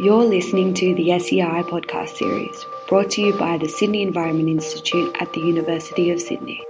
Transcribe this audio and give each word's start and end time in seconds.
You're 0.00 0.26
listening 0.26 0.74
to 0.74 0.94
the 0.94 1.18
SEI 1.18 1.64
podcast 1.64 2.10
series, 2.10 2.64
brought 2.88 3.10
to 3.10 3.20
you 3.20 3.36
by 3.36 3.58
the 3.58 3.68
Sydney 3.68 4.02
Environment 4.02 4.48
Institute 4.48 5.12
at 5.18 5.32
the 5.32 5.40
University 5.40 6.12
of 6.12 6.20
Sydney. 6.20 6.62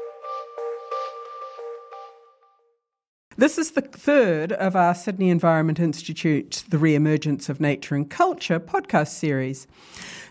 This 3.37 3.59
is 3.59 3.73
the 3.73 3.83
third 3.83 4.53
of 4.53 4.75
our 4.75 4.95
Sydney 4.95 5.29
Environment 5.29 5.79
Institute, 5.79 6.65
The 6.71 6.79
Re-Emergence 6.79 7.51
of 7.51 7.61
Nature 7.61 7.97
and 7.97 8.09
Culture 8.09 8.59
podcast 8.59 9.09
series. 9.09 9.67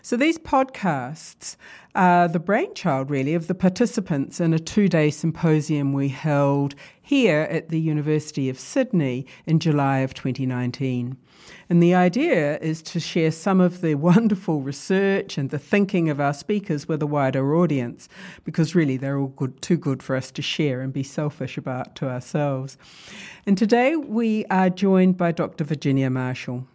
So 0.02 0.16
these 0.16 0.36
podcasts 0.36 1.54
are 1.94 2.26
the 2.26 2.40
brainchild, 2.40 3.10
really, 3.10 3.34
of 3.34 3.46
the 3.46 3.54
participants 3.54 4.40
in 4.40 4.52
a 4.52 4.58
two 4.58 4.88
day 4.88 5.10
symposium 5.10 5.92
we 5.92 6.08
held 6.08 6.74
here 7.00 7.46
at 7.48 7.68
the 7.68 7.80
University 7.80 8.48
of 8.48 8.58
Sydney 8.58 9.24
in 9.46 9.60
July 9.60 9.98
of 9.98 10.14
2019. 10.14 11.16
And 11.68 11.82
the 11.82 11.94
idea 11.94 12.58
is 12.58 12.82
to 12.82 13.00
share 13.00 13.30
some 13.30 13.60
of 13.60 13.80
the 13.80 13.94
wonderful 14.10 14.60
research 14.60 15.38
and 15.38 15.50
the 15.50 15.58
thinking 15.58 16.08
of 16.08 16.20
our 16.20 16.34
speakers 16.34 16.88
with 16.88 17.02
a 17.02 17.06
wider 17.06 17.54
audience, 17.54 18.08
because 18.44 18.74
really 18.74 18.96
they're 18.96 19.18
all 19.18 19.28
good, 19.28 19.60
too 19.62 19.76
good 19.76 20.02
for 20.02 20.16
us 20.16 20.30
to 20.32 20.42
share 20.42 20.80
and 20.80 20.92
be 20.92 21.02
selfish 21.02 21.56
about 21.56 21.94
to 21.96 22.08
ourselves. 22.08 22.76
And 23.46 23.56
today 23.56 23.96
we 23.96 24.44
are 24.46 24.70
joined 24.70 25.16
by 25.16 25.32
Dr. 25.32 25.64
Virginia 25.64 26.10
Marshall. 26.10 26.66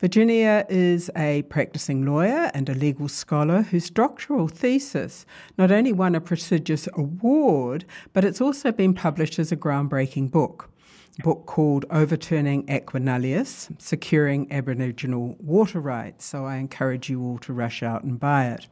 Virginia 0.00 0.64
is 0.70 1.10
a 1.14 1.42
practicing 1.42 2.06
lawyer 2.06 2.50
and 2.54 2.70
a 2.70 2.74
legal 2.74 3.06
scholar 3.06 3.60
whose 3.60 3.90
doctoral 3.90 4.48
thesis 4.48 5.26
not 5.58 5.70
only 5.70 5.92
won 5.92 6.14
a 6.14 6.20
prestigious 6.22 6.88
award, 6.94 7.84
but 8.14 8.24
it's 8.24 8.40
also 8.40 8.72
been 8.72 8.94
published 8.94 9.38
as 9.38 9.52
a 9.52 9.56
groundbreaking 9.56 10.30
book. 10.30 10.70
Book 11.18 11.44
called 11.46 11.84
Overturning 11.90 12.70
aqua 12.70 13.00
nullius 13.00 13.68
Securing 13.78 14.50
Aboriginal 14.50 15.36
Water 15.38 15.80
Rights. 15.80 16.24
So 16.24 16.46
I 16.46 16.56
encourage 16.56 17.10
you 17.10 17.22
all 17.22 17.38
to 17.38 17.52
rush 17.52 17.82
out 17.82 18.04
and 18.04 18.18
buy 18.18 18.46
it. 18.46 18.68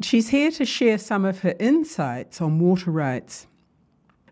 She's 0.00 0.30
here 0.30 0.50
to 0.52 0.64
share 0.64 0.98
some 0.98 1.24
of 1.24 1.40
her 1.40 1.54
insights 1.58 2.40
on 2.40 2.58
water 2.58 2.90
rights 2.90 3.46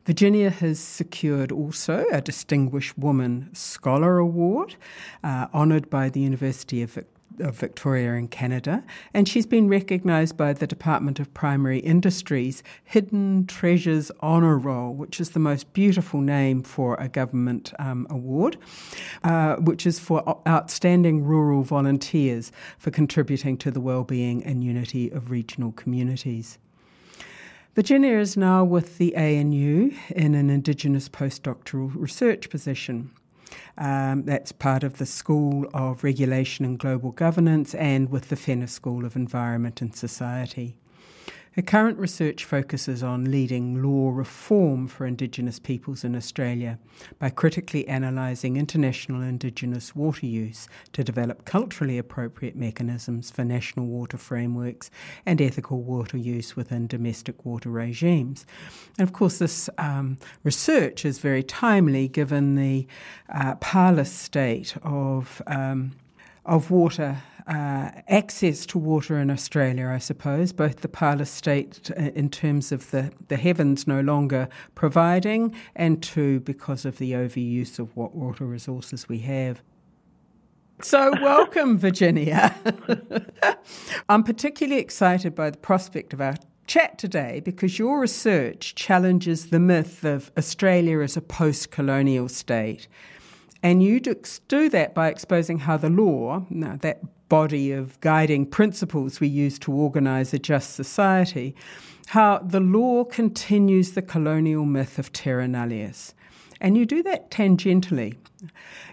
Virginia 0.07 0.51
has 0.51 0.81
secured 0.81 1.53
also 1.53 2.05
a 2.11 2.21
Distinguished 2.21 2.99
Woman 2.99 3.51
Scholar 3.53 4.19
Award, 4.19 4.77
uh, 5.23 5.47
honoured 5.53 5.91
by 5.91 6.09
the 6.09 6.21
University 6.21 6.83
of, 6.83 6.99
of 7.41 7.57
Victoria 7.57 8.15
in 8.15 8.29
Canada, 8.29 8.85
and 9.13 9.29
she's 9.29 9.47
been 9.47 9.69
recognised 9.69 10.37
by 10.37 10.53
the 10.53 10.67
Department 10.67 11.19
of 11.19 11.33
Primary 11.35 11.79
Industries 11.79 12.63
Hidden 12.85 13.47
Treasures 13.47 14.11
Honour 14.23 14.59
Roll, 14.59 14.95
which 14.95 15.21
is 15.21 15.31
the 15.31 15.39
most 15.39 15.73
beautiful 15.73 16.21
name 16.21 16.63
for 16.63 16.97
a 17.01 17.09
government 17.09 17.73
um, 17.79 18.07
award, 18.11 18.57
uh, 19.25 19.57
which 19.57 19.87
is 19.87 19.99
for 19.99 20.41
outstanding 20.47 21.25
rural 21.25 21.63
volunteers 21.63 22.53
for 22.79 22.91
contributing 22.91 23.57
to 23.59 23.71
the 23.71 23.81
well-being 23.81 24.45
and 24.45 24.63
unity 24.63 25.11
of 25.11 25.31
regional 25.31 25.73
communities. 25.73 26.59
Virginia 27.77 28.19
is 28.19 28.37
now 28.37 28.65
with 28.65 28.99
the 28.99 29.15
ANU 29.17 29.93
in 30.11 30.35
an 30.35 30.51
Indigenous 30.51 31.09
postdoctoral 31.09 31.93
research 31.95 32.51
position. 32.51 33.13
Um, 33.79 34.25
that's 34.25 34.53
part 34.53 34.83
of 34.83 34.99
the 34.99 35.07
School 35.07 35.69
of 35.73 36.03
Regulation 36.05 36.65
and 36.65 36.79
Global 36.79 37.13
Governance 37.13 37.75
and 37.75 38.11
with 38.11 38.29
the 38.29 38.37
Fenner 38.37 38.67
School 38.67 39.05
of 39.05 39.17
Environment 39.17 39.81
and 39.81 39.95
Society. 39.95 40.80
Her 41.53 41.63
current 41.63 41.99
research 41.99 42.45
focuses 42.45 43.03
on 43.03 43.31
leading 43.31 43.83
law 43.83 44.11
reform 44.11 44.87
for 44.87 45.05
Indigenous 45.05 45.59
peoples 45.59 46.05
in 46.05 46.15
Australia 46.15 46.79
by 47.19 47.31
critically 47.31 47.85
analysing 47.89 48.57
international 48.57 49.21
Indigenous 49.21 49.97
water 49.97 50.27
use 50.27 50.69
to 50.93 51.03
develop 51.03 51.45
culturally 51.45 51.99
appropriate 51.99 52.55
mechanisms 52.55 53.33
for 53.33 53.45
national 53.45 53.87
water 53.87 54.17
frameworks 54.17 54.93
and 55.27 55.43
ethical 55.43 55.83
water 55.83 56.17
use 56.17 56.55
within 56.55 56.87
domestic 56.87 57.45
water 57.45 57.69
regimes. 57.69 58.47
And 58.97 59.09
of 59.09 59.13
course, 59.13 59.39
this 59.39 59.69
um, 59.77 60.19
research 60.45 61.05
is 61.05 61.19
very 61.19 61.43
timely 61.43 62.07
given 62.07 62.55
the 62.55 62.87
uh, 63.29 63.57
parlous 63.57 64.13
state 64.13 64.77
of. 64.85 65.43
Um, 65.49 65.93
of 66.47 66.71
water 66.71 67.23
uh, 67.51 67.91
access 68.07 68.65
to 68.65 68.79
water 68.79 69.19
in 69.19 69.29
Australia, 69.29 69.89
I 69.89 69.99
suppose, 69.99 70.53
both 70.53 70.83
the 70.83 70.89
parlous 70.89 71.31
state 71.31 71.91
uh, 71.99 72.11
in 72.15 72.31
terms 72.31 72.71
of 72.71 72.93
the, 72.93 73.11
the 73.27 73.37
heavens 73.37 73.89
no 73.89 74.01
longer 74.01 74.49
providing, 74.77 75.55
and 75.75 76.01
two, 76.01 76.39
because 76.41 76.85
of 76.85 76.99
the 76.99 77.13
overuse 77.13 77.81
of 77.81 77.97
what 77.97 78.15
water 78.15 78.45
resources 78.45 79.09
we 79.09 79.19
have. 79.19 79.63
So, 80.81 81.13
welcome, 81.21 81.77
Virginia. 81.77 82.55
I'm 84.09 84.23
particularly 84.23 84.81
excited 84.81 85.35
by 85.35 85.51
the 85.51 85.59
prospect 85.59 86.13
of 86.13 86.21
our 86.21 86.37
chat 86.69 86.99
today 86.99 87.41
because 87.45 87.81
your 87.81 87.99
research 87.99 88.77
challenges 88.77 89.49
the 89.49 89.59
myth 89.59 90.05
of 90.05 90.31
Australia 90.39 91.01
as 91.01 91.17
a 91.17 91.21
post 91.21 91.73
colonial 91.73 92.29
state. 92.29 92.87
And 93.61 93.83
you 93.83 93.99
do 93.99 94.69
that 94.69 94.95
by 94.95 95.09
exposing 95.09 95.59
how 95.59 95.77
the 95.77 95.91
law, 95.91 96.47
that 96.51 97.01
body 97.31 97.73
of 97.73 97.99
guiding 98.01 98.45
principles 98.45 99.21
we 99.21 99.29
use 99.29 99.59
to 99.61 99.73
organise 99.73 100.35
a 100.35 100.39
just 100.39 100.75
society, 100.75 101.55
how 102.09 102.39
the 102.39 102.61
law 102.61 103.05
continues 103.05 103.93
the 103.93 104.03
colonial 104.03 104.67
myth 104.67 104.99
of 104.99 105.11
terra 105.15 105.47
nullius. 105.47 106.13
And 106.61 106.77
you 106.77 106.85
do 106.85 107.03
that 107.05 107.31
tangentially. 107.31 108.19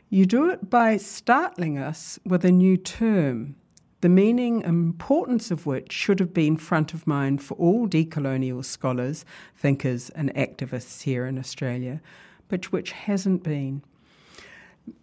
You 0.10 0.26
do 0.26 0.50
it 0.50 0.70
by 0.70 0.96
startling 0.96 1.78
us 1.78 2.18
with 2.26 2.46
a 2.46 2.52
new 2.52 2.78
term, 2.78 3.56
the 4.00 4.08
meaning 4.08 4.64
and 4.64 4.86
importance 4.86 5.52
of 5.52 5.66
which 5.66 5.92
should 5.92 6.20
have 6.20 6.34
been 6.34 6.56
front 6.56 6.94
of 6.94 7.08
mind 7.08 7.42
for 7.42 7.56
all 7.56 7.88
decolonial 7.88 8.64
scholars, 8.64 9.26
thinkers, 9.56 10.10
and 10.12 10.34
activists 10.36 11.02
here 11.02 11.26
in 11.26 11.38
Australia, 11.38 12.00
but 12.48 12.72
which 12.72 12.92
hasn't 12.92 13.44
been 13.44 13.82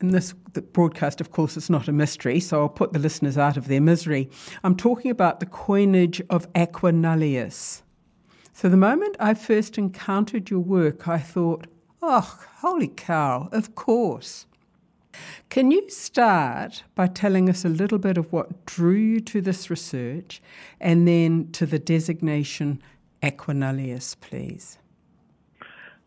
and 0.01 0.13
this 0.13 0.33
broadcast, 0.73 1.21
of 1.21 1.31
course, 1.31 1.57
it's 1.57 1.71
not 1.71 1.89
a 1.89 1.93
mystery, 1.93 2.41
so 2.41 2.61
I'll 2.61 2.69
put 2.69 2.93
the 2.93 2.99
listeners 2.99 3.37
out 3.39 3.57
of 3.57 3.69
their 3.69 3.81
misery. 3.81 4.31
I'm 4.63 4.77
talking 4.77 5.11
about 5.11 5.41
the 5.41 5.47
coinage 5.47 6.23
of 6.31 6.47
aqua 6.55 6.93
nullius. 6.93 7.83
So 8.53 8.69
the 8.69 8.77
moment 8.77 9.17
I 9.19 9.35
first 9.35 9.79
encountered 9.79 10.51
your 10.51 10.61
work, 10.61 11.09
I 11.09 11.19
thought, 11.19 11.67
oh, 12.03 12.39
holy 12.59 12.89
cow, 12.89 13.49
of 13.53 13.75
course. 13.75 14.47
Can 15.49 15.71
you 15.71 15.89
start 15.91 16.83
by 16.95 17.07
telling 17.07 17.49
us 17.49 17.65
a 17.65 17.69
little 17.69 17.99
bit 17.99 18.19
of 18.19 18.33
what 18.33 18.67
drew 18.67 18.95
you 18.95 19.21
to 19.21 19.41
this 19.41 19.71
research 19.71 20.43
and 20.81 21.07
then 21.07 21.51
to 21.53 21.67
the 21.67 21.79
designation 21.79 22.83
aqua 23.23 23.55
nullius, 23.55 24.15
please? 24.17 24.79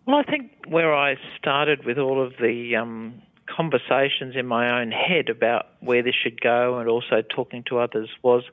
Well, 0.06 0.18
I 0.18 0.24
think 0.24 0.52
where 0.68 0.94
I 0.94 1.18
started 1.38 1.86
with 1.86 1.98
all 1.98 2.26
of 2.26 2.34
the 2.40 2.76
um, 2.76 3.22
conversations 3.58 4.36
in 4.36 4.46
my 4.46 4.80
own 4.80 4.92
head 4.92 5.30
about 5.30 5.66
where 5.80 6.04
this 6.04 6.14
should 6.14 6.40
go 6.40 6.78
and 6.78 6.88
also 6.88 7.24
talking 7.28 7.64
to 7.68 7.80
others 7.80 8.08
was 8.22 8.44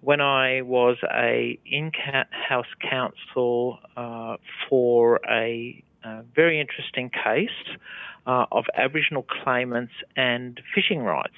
when 0.00 0.22
I 0.22 0.62
was 0.62 0.96
a 1.12 1.58
in-house 1.66 2.72
counsel 2.80 3.78
uh, 3.98 4.38
for 4.66 5.20
a, 5.28 5.84
a, 6.02 6.22
very 6.34 6.58
interesting 6.58 7.10
case 7.10 7.50
uh, 8.26 8.46
of 8.50 8.64
Aboriginal 8.74 9.26
claimants 9.44 9.92
and 10.16 10.58
fishing 10.74 11.00
rights. 11.00 11.36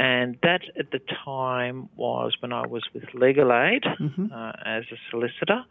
And 0.00 0.38
that 0.42 0.62
at 0.78 0.92
the 0.92 1.00
time 1.26 1.90
was 1.94 2.34
when 2.40 2.54
I 2.54 2.66
was 2.66 2.82
with 2.94 3.04
Legal 3.12 3.52
Aid 3.52 3.82
mm-hmm. 3.82 4.32
uh, 4.32 4.52
as 4.64 4.84
a 4.90 4.96
solicitor 5.10 5.62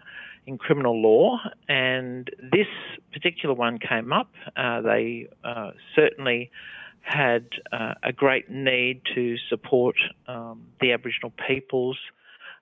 in 0.45 0.59
criminal 0.59 1.01
law, 1.01 1.39
and 1.67 2.29
this 2.39 2.67
particular 3.11 3.55
one 3.55 3.79
came 3.79 4.13
up. 4.13 4.29
Uh, 4.55 4.81
they 4.81 5.27
uh, 5.43 5.71
certainly 5.95 6.51
had 7.01 7.47
uh, 7.71 7.95
a 8.03 8.13
great 8.13 8.51
need 8.51 9.01
to 9.15 9.35
support 9.49 9.95
um, 10.27 10.61
the 10.79 10.91
Aboriginal 10.91 11.33
peoples 11.47 11.97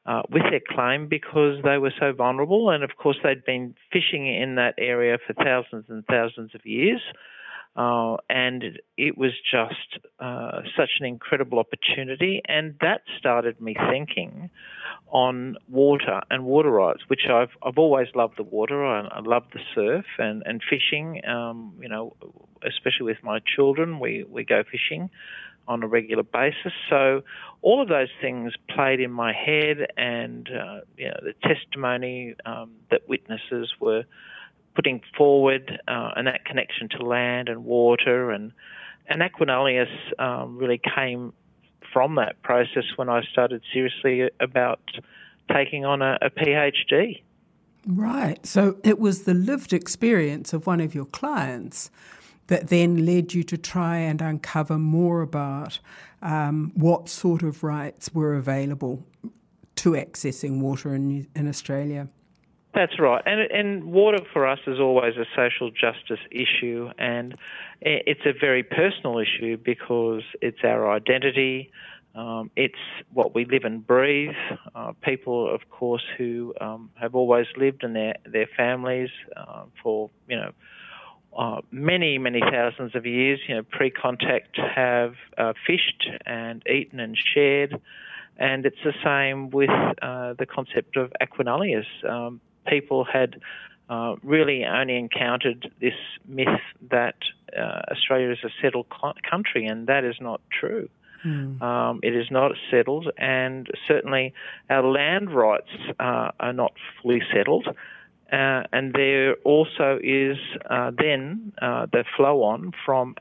uh, 0.05 0.21
with 0.31 0.43
their 0.43 0.61
claim 0.69 1.09
because 1.09 1.61
they 1.65 1.77
were 1.77 1.93
so 1.99 2.13
vulnerable, 2.13 2.69
and 2.69 2.81
of 2.81 2.91
course 2.95 3.17
they'd 3.23 3.43
been 3.43 3.75
fishing 3.91 4.25
in 4.25 4.55
that 4.55 4.75
area 4.77 5.17
for 5.27 5.33
thousands 5.33 5.83
and 5.89 6.05
thousands 6.05 6.55
of 6.55 6.65
years. 6.65 7.01
Uh, 7.77 8.17
and 8.27 8.63
it 8.97 9.15
was 9.19 9.33
just 9.51 10.03
uh, 10.19 10.61
such 10.75 10.89
an 10.99 11.05
incredible 11.05 11.59
opportunity, 11.59 12.41
and 12.47 12.73
that 12.81 13.01
started 13.19 13.61
me 13.61 13.75
thinking 13.91 14.49
on 15.09 15.55
water 15.69 16.21
and 16.31 16.43
water 16.43 16.71
rights, 16.71 17.01
which 17.07 17.27
I've 17.29 17.51
I've 17.61 17.77
always 17.77 18.07
loved 18.15 18.37
the 18.37 18.43
water. 18.43 18.83
I, 18.83 19.01
I 19.07 19.19
love 19.19 19.43
the 19.53 19.59
surf 19.75 20.05
and 20.17 20.41
and 20.47 20.63
fishing. 20.67 21.21
Um, 21.27 21.73
you 21.79 21.87
know, 21.87 22.15
especially 22.65 23.05
with 23.05 23.23
my 23.23 23.39
children, 23.55 23.99
we 23.99 24.25
we 24.27 24.43
go 24.43 24.63
fishing 24.63 25.11
on 25.67 25.83
a 25.83 25.87
regular 25.87 26.23
basis. 26.23 26.73
So 26.89 27.21
all 27.61 27.81
of 27.81 27.89
those 27.89 28.09
things 28.21 28.53
played 28.73 29.01
in 29.01 29.11
my 29.11 29.33
head, 29.33 29.85
and 29.97 30.49
uh, 30.49 30.79
you 30.97 31.09
know, 31.09 31.19
the 31.21 31.33
testimony 31.47 32.33
um, 32.43 32.71
that 32.89 33.07
witnesses 33.07 33.71
were 33.79 34.05
putting 34.77 35.01
forward 35.17 35.81
uh, 35.87 36.11
and 36.15 36.27
that 36.27 36.45
connection 36.45 36.87
to 36.87 37.03
land 37.03 37.49
and 37.49 37.65
water 37.65 38.29
and 38.29 38.51
and 39.09 39.23
aqua 39.23 39.47
nullius 39.47 39.89
um, 40.19 40.57
really 40.57 40.79
came 40.95 41.33
from 41.91 42.15
that 42.15 42.39
process 42.43 42.83
when 42.95 43.09
I 43.09 43.23
started 43.23 43.63
seriously 43.73 44.29
about 44.39 44.81
taking 45.51 45.83
on 45.83 46.01
a, 46.01 46.19
a 46.21 46.29
PhD. 46.29 47.23
Right. 47.87 48.45
So 48.45 48.77
it 48.83 48.99
was 48.99 49.23
the 49.23 49.33
lived 49.33 49.71
experience 49.73 50.53
of 50.53 50.67
one 50.67 50.81
of 50.81 50.93
your 50.93 51.05
clients 51.05 51.89
that 52.47 52.67
then 52.67 53.05
led 53.05 53.33
you 53.33 53.43
to 53.43 53.57
try 53.57 53.97
and 53.97 54.21
uncover 54.21 54.77
more 54.77 55.21
about 55.21 55.79
um, 56.21 56.71
what 56.75 57.09
sort 57.09 57.43
of 57.43 57.63
rights 57.63 58.13
were 58.13 58.35
available 58.35 59.05
to 59.77 59.91
accessing 59.91 60.59
water 60.59 60.93
in, 60.93 61.27
in 61.33 61.47
Australia. 61.47 62.09
That's 62.77 62.99
right, 62.99 63.23
and 63.25 63.41
and 63.41 63.85
water 63.85 64.19
for 64.31 64.45
us 64.45 64.59
is 64.67 64.79
always 64.79 65.15
a 65.17 65.25
social 65.35 65.71
justice 65.71 66.23
issue, 66.29 66.91
and 66.99 67.35
it's 67.81 68.21
a 68.23 68.33
very 68.39 68.61
personal 68.61 69.17
issue 69.17 69.57
because 69.57 70.21
it's 70.43 70.59
our 70.63 70.91
identity, 70.91 71.71
um, 72.13 72.51
it's 72.55 72.75
what 73.11 73.33
we 73.33 73.45
live 73.45 73.63
and 73.63 73.85
breathe. 73.85 74.35
Uh, 74.75 74.91
people, 75.01 75.51
of 75.51 75.61
course, 75.71 76.03
who 76.19 76.53
um, 76.61 76.91
have 77.01 77.15
always 77.15 77.47
lived 77.57 77.83
in 77.83 77.93
their 77.93 78.13
their 78.31 78.47
families 78.55 79.09
uh, 79.35 79.63
for 79.81 80.11
you 80.29 80.37
know. 80.37 80.51
Uh, 81.37 81.61
many, 81.71 82.17
many 82.17 82.39
thousands 82.39 82.95
of 82.95 83.05
years, 83.05 83.39
you 83.47 83.53
know, 83.53 83.61
pre-contact 83.61 84.57
have 84.57 85.13
uh, 85.37 85.53
fished 85.67 86.09
and 86.25 86.63
eaten 86.67 86.99
and 86.99 87.15
shared, 87.35 87.79
and 88.37 88.65
it's 88.65 88.83
the 88.83 88.93
same 89.03 89.51
with 89.51 89.69
uh, 90.01 90.33
the 90.39 90.47
concept 90.47 90.97
of 90.97 91.11
aqua 91.21 91.43
nullius. 91.43 91.85
Um, 92.09 92.41
people 92.67 93.05
had 93.05 93.39
uh, 93.89 94.15
really 94.23 94.65
only 94.65 94.97
encountered 94.97 95.71
this 95.79 95.93
myth 96.27 96.59
that 96.89 97.15
uh, 97.57 97.81
Australia 97.91 98.31
is 98.31 98.39
a 98.43 98.49
settled 98.61 98.87
country, 99.29 99.65
and 99.65 99.87
that 99.87 100.03
is 100.03 100.15
not 100.19 100.41
true. 100.51 100.89
Mm. 101.25 101.61
Um, 101.61 101.99
it 102.03 102.15
is 102.15 102.27
not 102.29 102.51
settled, 102.69 103.09
and 103.17 103.67
certainly 103.87 104.33
our 104.69 104.83
land 104.83 105.33
rights 105.33 105.71
uh, 105.99 106.31
are 106.39 106.53
not 106.53 106.73
fully 107.01 107.21
settled. 107.33 107.67
Uh, 108.31 108.63
and 108.73 108.93
there 108.93 109.35
also 109.45 109.97
is 110.03 110.35
uh, 110.69 110.91
then 110.97 111.53
uh, 111.61 111.85
the 111.85 112.03
flow 112.17 112.43
on 112.43 112.73
from 112.85 113.15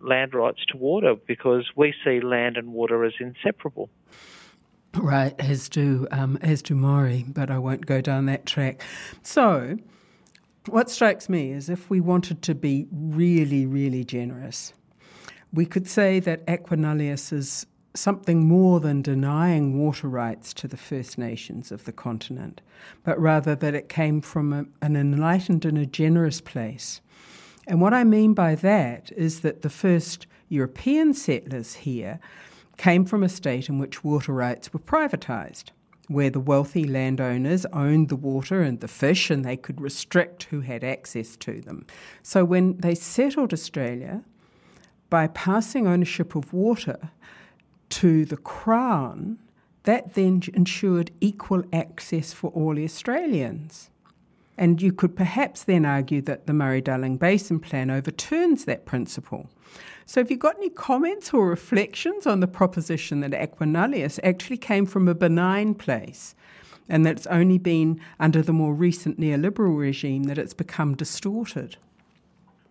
land 0.00 0.32
rights 0.32 0.64
to 0.66 0.78
water 0.78 1.14
because 1.26 1.70
we 1.76 1.92
see 2.02 2.20
land 2.20 2.56
and 2.56 2.72
water 2.72 3.04
as 3.04 3.12
inseparable. 3.20 3.90
Right, 4.94 5.34
as 5.38 5.68
do 5.68 6.08
um, 6.10 6.36
as 6.42 6.62
do 6.62 6.74
Maori, 6.74 7.24
but 7.28 7.50
I 7.50 7.58
won't 7.58 7.86
go 7.86 8.00
down 8.00 8.26
that 8.26 8.44
track. 8.44 8.82
So, 9.22 9.78
what 10.66 10.90
strikes 10.90 11.28
me 11.28 11.52
is 11.52 11.68
if 11.68 11.88
we 11.88 12.00
wanted 12.00 12.42
to 12.42 12.54
be 12.54 12.86
really, 12.90 13.66
really 13.66 14.04
generous, 14.04 14.72
we 15.52 15.64
could 15.64 15.88
say 15.88 16.18
that 16.20 16.42
aqua 16.48 16.76
nullius 16.76 17.32
is 17.32 17.66
something 17.94 18.46
more 18.46 18.80
than 18.80 19.02
denying 19.02 19.78
water 19.78 20.08
rights 20.08 20.52
to 20.54 20.68
the 20.68 20.76
First 20.76 21.18
Nations 21.18 21.70
of 21.70 21.84
the 21.84 21.92
continent, 21.92 22.60
but 23.04 23.18
rather 23.18 23.54
that 23.54 23.74
it 23.74 23.88
came 23.88 24.20
from 24.20 24.52
a, 24.52 24.64
an 24.82 24.96
enlightened 24.96 25.64
and 25.64 25.78
a 25.78 25.86
generous 25.86 26.40
place. 26.40 27.00
And 27.66 27.80
what 27.80 27.94
I 27.94 28.04
mean 28.04 28.34
by 28.34 28.54
that 28.56 29.12
is 29.16 29.40
that 29.40 29.62
the 29.62 29.70
first 29.70 30.26
European 30.48 31.14
settlers 31.14 31.74
here 31.74 32.20
came 32.80 33.04
from 33.04 33.22
a 33.22 33.28
state 33.28 33.68
in 33.68 33.78
which 33.78 34.02
water 34.02 34.32
rights 34.32 34.72
were 34.72 34.80
privatised, 34.80 35.64
where 36.08 36.30
the 36.30 36.40
wealthy 36.40 36.84
landowners 36.84 37.66
owned 37.74 38.08
the 38.08 38.16
water 38.16 38.62
and 38.62 38.80
the 38.80 38.88
fish 38.88 39.28
and 39.28 39.44
they 39.44 39.54
could 39.54 39.78
restrict 39.82 40.44
who 40.44 40.62
had 40.62 40.82
access 40.82 41.36
to 41.36 41.60
them. 41.60 41.86
So 42.22 42.42
when 42.42 42.78
they 42.78 42.94
settled 42.94 43.52
Australia, 43.52 44.24
by 45.10 45.26
passing 45.26 45.86
ownership 45.86 46.34
of 46.34 46.54
water 46.54 47.10
to 47.90 48.24
the 48.24 48.38
Crown, 48.38 49.38
that 49.82 50.14
then 50.14 50.40
ensured 50.54 51.10
equal 51.20 51.62
access 51.74 52.32
for 52.32 52.48
all 52.52 52.78
Australians. 52.78 53.90
And 54.60 54.80
you 54.80 54.92
could 54.92 55.16
perhaps 55.16 55.64
then 55.64 55.84
argue 55.84 56.20
that 56.22 56.46
the 56.46 56.52
Murray 56.52 56.80
Darling 56.80 57.16
Basin 57.16 57.58
Plan 57.58 57.90
overturns 57.90 58.66
that 58.66 58.86
principle 58.86 59.50
so, 60.10 60.20
have 60.20 60.28
you 60.28 60.36
got 60.36 60.56
any 60.56 60.70
comments 60.70 61.32
or 61.32 61.46
reflections 61.48 62.26
on 62.26 62.40
the 62.40 62.48
proposition 62.48 63.20
that 63.20 63.32
aqua 63.32 63.64
nullius 63.64 64.18
actually 64.24 64.56
came 64.56 64.84
from 64.84 65.06
a 65.06 65.14
benign 65.14 65.72
place 65.72 66.34
and 66.88 67.06
that 67.06 67.18
it's 67.18 67.26
only 67.28 67.58
been 67.58 68.00
under 68.18 68.42
the 68.42 68.52
more 68.52 68.74
recent 68.74 69.20
neoliberal 69.20 69.78
regime 69.78 70.24
that 70.24 70.36
it's 70.36 70.52
become 70.52 70.96
distorted? 70.96 71.76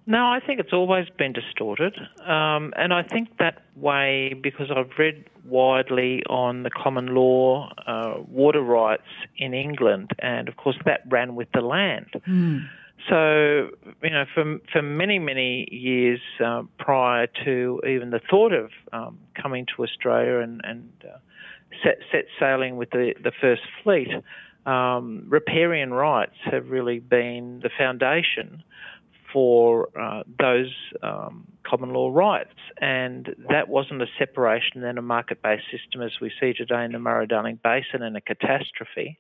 No, 0.10 0.26
I 0.26 0.40
think 0.40 0.60
it's 0.60 0.74
always 0.74 1.08
been 1.20 1.34
distorted. 1.34 1.96
Um, 2.26 2.74
and 2.76 2.92
I 2.92 3.04
think 3.04 3.38
that 3.38 3.62
way 3.76 4.34
because 4.34 4.72
I've 4.76 4.90
read 4.98 5.24
widely 5.46 6.24
on 6.28 6.64
the 6.64 6.72
common 6.72 7.14
law 7.14 7.72
uh, 7.86 8.16
water 8.28 8.64
rights 8.64 9.04
in 9.38 9.54
England, 9.54 10.10
and 10.18 10.50
of 10.50 10.58
course 10.58 10.78
that 10.86 11.02
ran 11.08 11.36
with 11.36 11.48
the 11.54 11.62
land. 11.62 12.08
Mm. 12.28 12.68
So, 13.08 13.70
you 14.02 14.10
know, 14.10 14.26
for, 14.34 14.58
for 14.74 14.82
many, 14.82 15.20
many 15.20 15.68
years 15.72 16.20
uh, 16.44 16.64
prior 16.80 17.28
to 17.46 17.80
even 17.88 18.10
the 18.10 18.20
thought 18.32 18.52
of 18.52 18.72
um, 18.92 19.20
coming 19.40 19.68
to 19.76 19.84
Australia 19.84 20.40
and, 20.40 20.60
and 20.64 20.92
uh, 21.06 21.18
set, 21.84 22.00
set 22.12 22.26
sailing 22.40 22.78
with 22.78 22.90
the, 22.90 23.14
the 23.24 23.32
first 23.40 23.62
fleet, 23.84 24.10
um, 24.66 25.26
riparian 25.28 25.94
rights 25.94 26.36
have 26.46 26.70
really 26.70 26.98
been 27.00 27.60
the 27.62 27.70
foundation 27.78 28.64
for 29.32 29.90
uh, 30.00 30.24
those 30.40 30.74
um, 31.04 31.46
common 31.64 31.94
law 31.94 32.10
rights. 32.10 32.56
And 32.82 33.36
that 33.50 33.68
wasn't 33.68 34.02
a 34.02 34.08
separation 34.18 34.82
then 34.82 34.98
a 34.98 35.02
market 35.02 35.42
based 35.42 35.66
system 35.72 36.02
as 36.02 36.12
we 36.22 36.32
see 36.40 36.54
today 36.54 36.84
in 36.84 36.92
the 36.92 37.00
Murray 37.00 37.28
Darling 37.28 37.60
Basin 37.64 38.02
and 38.02 38.16
a 38.18 38.22
catastrophe. 38.22 39.20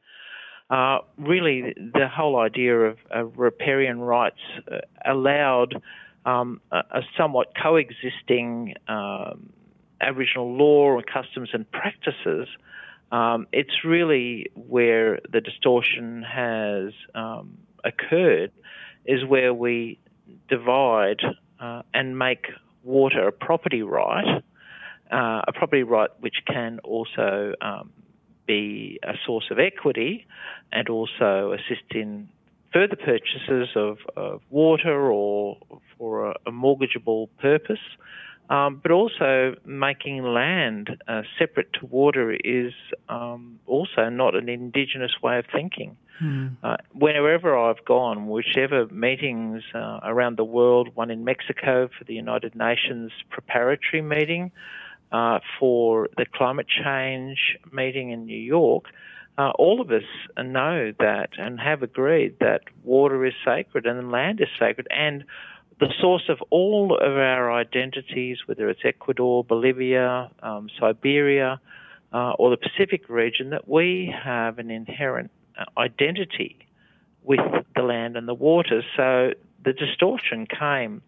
Uh, 0.69 1.00
really, 1.17 1.73
the 1.75 2.07
whole 2.07 2.39
idea 2.39 2.79
of, 2.79 2.97
of 3.09 3.38
riparian 3.38 4.00
rights 4.00 4.39
uh, 4.71 4.77
allowed 5.03 5.81
um, 6.25 6.61
a, 6.71 6.77
a, 6.77 7.01
somewhat 7.17 7.53
coexisting 7.59 8.75
um, 8.88 9.50
Aboriginal 10.00 10.56
law 10.56 10.95
and 10.95 11.06
customs 11.07 11.50
and 11.53 11.69
practices. 11.71 12.47
Um, 13.11 13.47
it's 13.51 13.83
really 13.83 14.51
where 14.53 15.19
the 15.31 15.41
distortion 15.41 16.21
has 16.21 16.94
um, 17.15 17.57
occurred, 17.83 18.51
is 19.05 19.25
where 19.25 19.53
we 19.53 19.99
divide 20.47 21.21
uh, 21.59 21.81
and 21.93 22.17
make 22.17 22.45
water 22.83 23.27
a 23.27 23.31
property 23.31 23.81
right, 23.81 24.43
uh, 25.11 25.41
a 25.47 25.51
property 25.53 25.83
right 25.83 26.09
which 26.19 26.35
can 26.47 26.79
also 26.83 27.53
um, 27.61 27.91
be 28.45 28.99
a 29.03 29.13
source 29.25 29.45
of 29.51 29.59
equity 29.59 30.25
and 30.71 30.89
also 30.89 31.53
assist 31.53 31.91
in 31.91 32.29
further 32.73 32.95
purchases 32.95 33.69
of, 33.75 33.97
of 34.15 34.41
water 34.49 35.11
or 35.11 35.57
for 35.97 36.31
a, 36.31 36.35
a 36.47 36.51
mortgageable 36.51 37.29
purpose. 37.39 37.79
Um, 38.49 38.79
but 38.81 38.91
also 38.91 39.56
making 39.63 40.23
land 40.23 40.97
uh, 41.07 41.21
separate 41.37 41.71
to 41.73 41.85
water 41.85 42.31
is 42.31 42.73
um, 43.07 43.59
also 43.68 44.09
not 44.09 44.35
an 44.35 44.49
indigenous 44.49 45.11
way 45.21 45.37
of 45.37 45.45
thinking. 45.53 45.97
Hmm. 46.18 46.47
Uh, 46.63 46.77
whenever 46.94 47.56
I've 47.56 47.85
gone, 47.85 48.27
whichever 48.27 48.87
meetings 48.87 49.61
uh, 49.75 49.99
around 50.03 50.37
the 50.37 50.44
world, 50.44 50.89
one 50.95 51.11
in 51.11 51.23
Mexico 51.23 51.89
for 51.95 52.03
the 52.03 52.15
United 52.15 52.56
Nations 52.56 53.11
preparatory 53.29 54.01
meeting, 54.01 54.51
uh, 55.11 55.39
for 55.59 56.09
the 56.18 56.25
climate 56.25 56.68
change 56.68 57.57
meeting 57.71 58.09
in 58.09 58.25
New 58.25 58.37
York, 58.37 58.85
uh, 59.37 59.51
all 59.57 59.79
of 59.79 59.89
us 59.91 60.03
know 60.37 60.91
that 60.99 61.29
and 61.37 61.59
have 61.59 61.81
agreed 61.81 62.37
that 62.39 62.61
water 62.83 63.25
is 63.25 63.33
sacred 63.45 63.85
and 63.85 64.11
land 64.11 64.41
is 64.41 64.49
sacred 64.59 64.87
and 64.89 65.23
the 65.80 65.94
source 66.02 66.24
of 66.30 66.40
all 66.50 66.95
of 66.95 67.14
our 67.14 67.52
identities, 67.52 68.40
whether 68.45 68.69
it's 68.69 68.81
Ecuador, 68.83 69.44
Bolivia, 69.44 70.30
um, 70.44 70.69
Siberia, 70.80 71.62
uh, 72.12 72.31
or 72.38 72.50
the 72.50 72.57
Pacific 72.57 73.07
region, 73.07 73.52
that 73.52 73.68
we 73.68 74.14
have 74.24 74.59
an 74.59 74.69
inherent 74.69 75.31
uh, 75.57 75.66
identity 75.78 76.57
with 77.24 77.40
the 77.76 77.81
land 77.81 78.18
and 78.18 78.28
the 78.28 78.33
waters. 78.33 78.83
So 78.98 79.31
the 79.64 79.74
distortion 79.74 80.48
came 80.48 81.02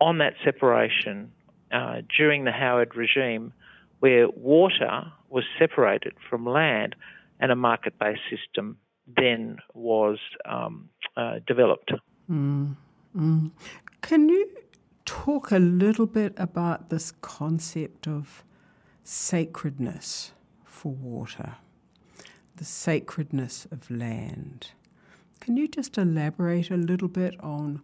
on 0.00 0.18
that 0.18 0.34
separation 0.44 1.32
uh, 1.72 2.02
during 2.16 2.44
the 2.44 2.52
Howard 2.52 2.94
regime, 2.94 3.52
where 4.00 4.28
water 4.28 5.12
was 5.28 5.44
separated 5.58 6.14
from 6.30 6.46
land 6.46 6.94
and 7.40 7.50
a 7.50 7.56
market 7.56 7.98
based 7.98 8.20
system 8.30 8.78
then 9.16 9.58
was 9.74 10.18
um, 10.44 10.88
uh, 11.16 11.40
developed. 11.46 11.92
Mm, 12.30 12.76
mm. 13.16 13.50
Can 14.02 14.28
you 14.28 14.48
talk 15.04 15.50
a 15.50 15.58
little 15.58 16.06
bit 16.06 16.34
about 16.36 16.90
this 16.90 17.12
concept 17.20 18.06
of 18.06 18.44
sacredness 19.04 20.32
for 20.64 20.92
water, 20.92 21.56
the 22.56 22.64
sacredness 22.64 23.66
of 23.70 23.90
land? 23.90 24.72
Can 25.40 25.56
you 25.56 25.68
just 25.68 25.96
elaborate 25.98 26.70
a 26.70 26.76
little 26.76 27.08
bit 27.08 27.38
on 27.40 27.80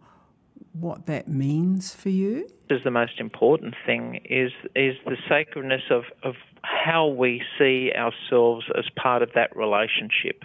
what 0.73 1.05
that 1.05 1.27
means 1.27 1.93
for 1.93 2.09
you? 2.09 2.47
Is 2.69 2.83
the 2.83 2.91
most 2.91 3.19
important 3.19 3.75
thing 3.85 4.21
is 4.25 4.51
is 4.75 4.95
the 5.05 5.17
sacredness 5.27 5.83
of, 5.89 6.03
of 6.23 6.35
how 6.63 7.07
we 7.07 7.41
see 7.57 7.91
ourselves 7.95 8.65
as 8.77 8.85
part 8.95 9.21
of 9.21 9.31
that 9.35 9.55
relationship. 9.55 10.43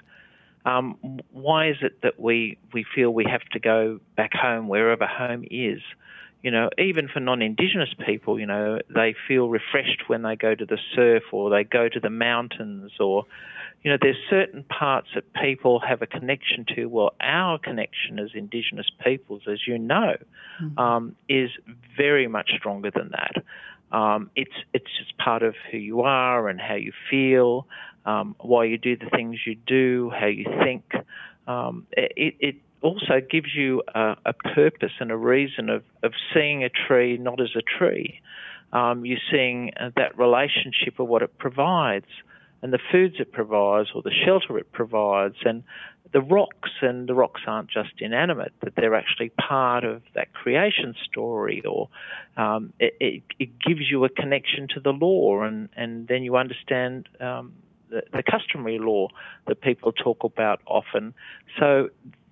Um, 0.64 1.20
why 1.32 1.70
is 1.70 1.76
it 1.80 2.02
that 2.02 2.20
we, 2.20 2.58
we 2.72 2.84
feel 2.94 3.10
we 3.10 3.24
have 3.24 3.44
to 3.52 3.58
go 3.58 4.00
back 4.16 4.32
home 4.34 4.68
wherever 4.68 5.06
home 5.06 5.44
is? 5.50 5.80
You 6.42 6.50
know, 6.50 6.70
even 6.78 7.08
for 7.08 7.20
non-Indigenous 7.20 7.90
people, 8.06 8.38
you 8.40 8.46
know, 8.46 8.78
they 8.94 9.14
feel 9.28 9.48
refreshed 9.48 10.04
when 10.08 10.22
they 10.22 10.36
go 10.36 10.54
to 10.54 10.64
the 10.64 10.78
surf 10.94 11.22
or 11.32 11.50
they 11.50 11.64
go 11.64 11.88
to 11.88 12.00
the 12.00 12.08
mountains 12.08 12.92
or, 12.98 13.24
you 13.82 13.90
know, 13.90 13.98
there's 14.00 14.16
certain 14.30 14.64
parts 14.64 15.08
that 15.14 15.24
people 15.34 15.80
have 15.80 16.00
a 16.00 16.06
connection 16.06 16.64
to. 16.76 16.86
Well, 16.86 17.12
our 17.20 17.58
connection 17.58 18.18
as 18.18 18.30
Indigenous 18.34 18.86
peoples, 19.04 19.42
as 19.50 19.66
you 19.66 19.78
know, 19.78 20.14
mm-hmm. 20.62 20.78
um, 20.78 21.16
is 21.28 21.50
very 21.94 22.26
much 22.26 22.52
stronger 22.56 22.90
than 22.90 23.10
that. 23.10 23.44
Um, 23.92 24.30
it's 24.36 24.54
it's 24.72 24.86
just 24.98 25.16
part 25.18 25.42
of 25.42 25.54
who 25.70 25.78
you 25.78 26.02
are 26.02 26.48
and 26.48 26.60
how 26.60 26.74
you 26.74 26.92
feel, 27.10 27.66
um, 28.06 28.36
why 28.40 28.64
you 28.64 28.78
do 28.78 28.96
the 28.96 29.10
things 29.10 29.38
you 29.46 29.56
do, 29.66 30.10
how 30.10 30.26
you 30.26 30.46
think. 30.62 30.84
Um, 31.46 31.86
it, 31.96 32.36
it 32.38 32.54
also 32.82 33.20
gives 33.28 33.54
you 33.54 33.82
a, 33.94 34.16
a, 34.24 34.32
purpose 34.32 34.92
and 35.00 35.10
a 35.10 35.16
reason 35.16 35.68
of, 35.68 35.82
of 36.02 36.12
seeing 36.32 36.64
a 36.64 36.68
tree 36.68 37.18
not 37.18 37.40
as 37.40 37.50
a 37.56 37.62
tree. 37.62 38.20
Um, 38.72 39.04
you're 39.04 39.18
seeing 39.30 39.72
uh, 39.78 39.90
that 39.96 40.16
relationship 40.16 40.98
of 40.98 41.08
what 41.08 41.22
it 41.22 41.36
provides 41.38 42.06
and 42.62 42.72
the 42.72 42.78
foods 42.90 43.16
it 43.18 43.32
provides 43.32 43.90
or 43.94 44.02
the 44.02 44.12
shelter 44.24 44.58
it 44.58 44.72
provides 44.72 45.36
and 45.44 45.62
the 46.12 46.20
rocks 46.20 46.70
and 46.82 47.08
the 47.08 47.14
rocks 47.14 47.42
aren't 47.46 47.70
just 47.70 47.92
inanimate 47.98 48.52
that 48.62 48.74
they're 48.74 48.94
actually 48.94 49.30
part 49.30 49.84
of 49.84 50.02
that 50.14 50.32
creation 50.32 50.94
story 51.04 51.62
or 51.64 51.88
um, 52.36 52.72
it, 52.80 52.94
it, 53.00 53.22
it, 53.38 53.50
gives 53.60 53.88
you 53.90 54.04
a 54.04 54.08
connection 54.08 54.66
to 54.66 54.80
the 54.80 54.90
law 54.90 55.42
and, 55.42 55.68
and 55.76 56.08
then 56.08 56.22
you 56.22 56.36
understand 56.36 57.08
um, 57.20 57.52
the, 57.90 58.02
the 58.12 58.22
customary 58.22 58.78
law 58.78 59.08
that 59.46 59.60
people 59.60 59.92
talk 59.92 60.24
about 60.24 60.60
often. 60.66 61.14
So 61.58 61.90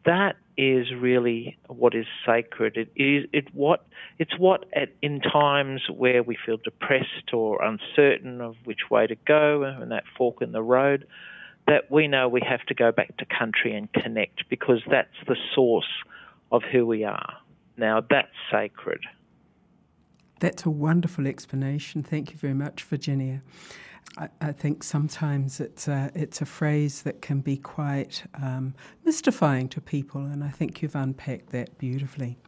that 0.09 0.37
is 0.57 0.87
really 0.99 1.59
what 1.69 1.95
is 1.95 2.07
sacred. 2.27 2.77
It 2.77 2.89
is 2.97 3.29
it 3.33 3.55
what 3.55 3.87
it's 4.19 4.37
what 4.39 4.65
at 4.75 4.89
in 5.03 5.21
times 5.21 5.83
where 5.95 6.23
we 6.23 6.37
feel 6.47 6.57
depressed 6.57 7.33
or 7.33 7.63
uncertain 7.63 8.41
of 8.41 8.57
which 8.65 8.91
way 8.91 9.07
to 9.07 9.15
go 9.27 9.63
and 9.63 9.93
that 9.93 10.05
fork 10.17 10.41
in 10.41 10.53
the 10.53 10.63
road, 10.63 11.07
that 11.67 11.91
we 11.91 12.09
know 12.09 12.27
we 12.27 12.41
have 12.41 12.65
to 12.69 12.75
go 12.75 12.91
back 12.91 13.17
to 13.19 13.27
country 13.27 13.77
and 13.77 13.93
connect 13.93 14.49
because 14.49 14.81
that's 14.91 15.15
the 15.27 15.37
source 15.55 15.93
of 16.51 16.63
who 16.73 16.87
we 16.87 17.05
are. 17.05 17.35
Now 17.77 18.03
that's 18.09 18.29
sacred. 18.51 19.01
That's 20.41 20.65
a 20.65 20.71
wonderful 20.71 21.27
explanation. 21.27 22.03
Thank 22.03 22.31
you 22.31 22.39
very 22.39 22.55
much, 22.55 22.83
Virginia. 22.85 23.43
I, 24.17 24.29
I 24.41 24.53
think 24.53 24.83
sometimes 24.83 25.61
it's 25.61 25.87
a, 25.89 26.11
it's 26.15 26.41
a 26.41 26.47
phrase 26.47 27.03
that 27.03 27.21
can 27.21 27.41
be 27.41 27.57
quite 27.57 28.25
um, 28.35 28.75
mystifying 29.05 29.69
to 29.71 29.81
people, 29.81 30.23
and 30.23 30.43
I 30.43 30.49
think 30.49 30.83
you've 30.83 30.97
unpacked 30.97 31.51
that 31.51 31.77
beautifully. 31.79 32.39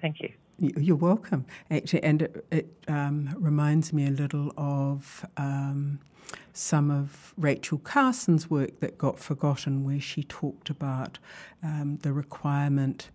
Thank 0.00 0.20
you. 0.20 0.32
You're 0.58 0.96
welcome, 0.96 1.46
actually, 1.70 2.02
and 2.02 2.22
it, 2.22 2.44
it 2.50 2.66
um, 2.86 3.34
reminds 3.38 3.94
me 3.94 4.06
a 4.06 4.10
little 4.10 4.52
of 4.58 5.24
um, 5.38 6.00
some 6.52 6.90
of 6.90 7.32
Rachel 7.38 7.78
Carson's 7.78 8.50
work 8.50 8.80
that 8.80 8.98
got 8.98 9.18
forgotten, 9.18 9.84
where 9.84 10.00
she 10.00 10.22
talked 10.22 10.68
about 10.68 11.18
um, 11.62 11.98
the 12.02 12.12
requirement 12.12 13.08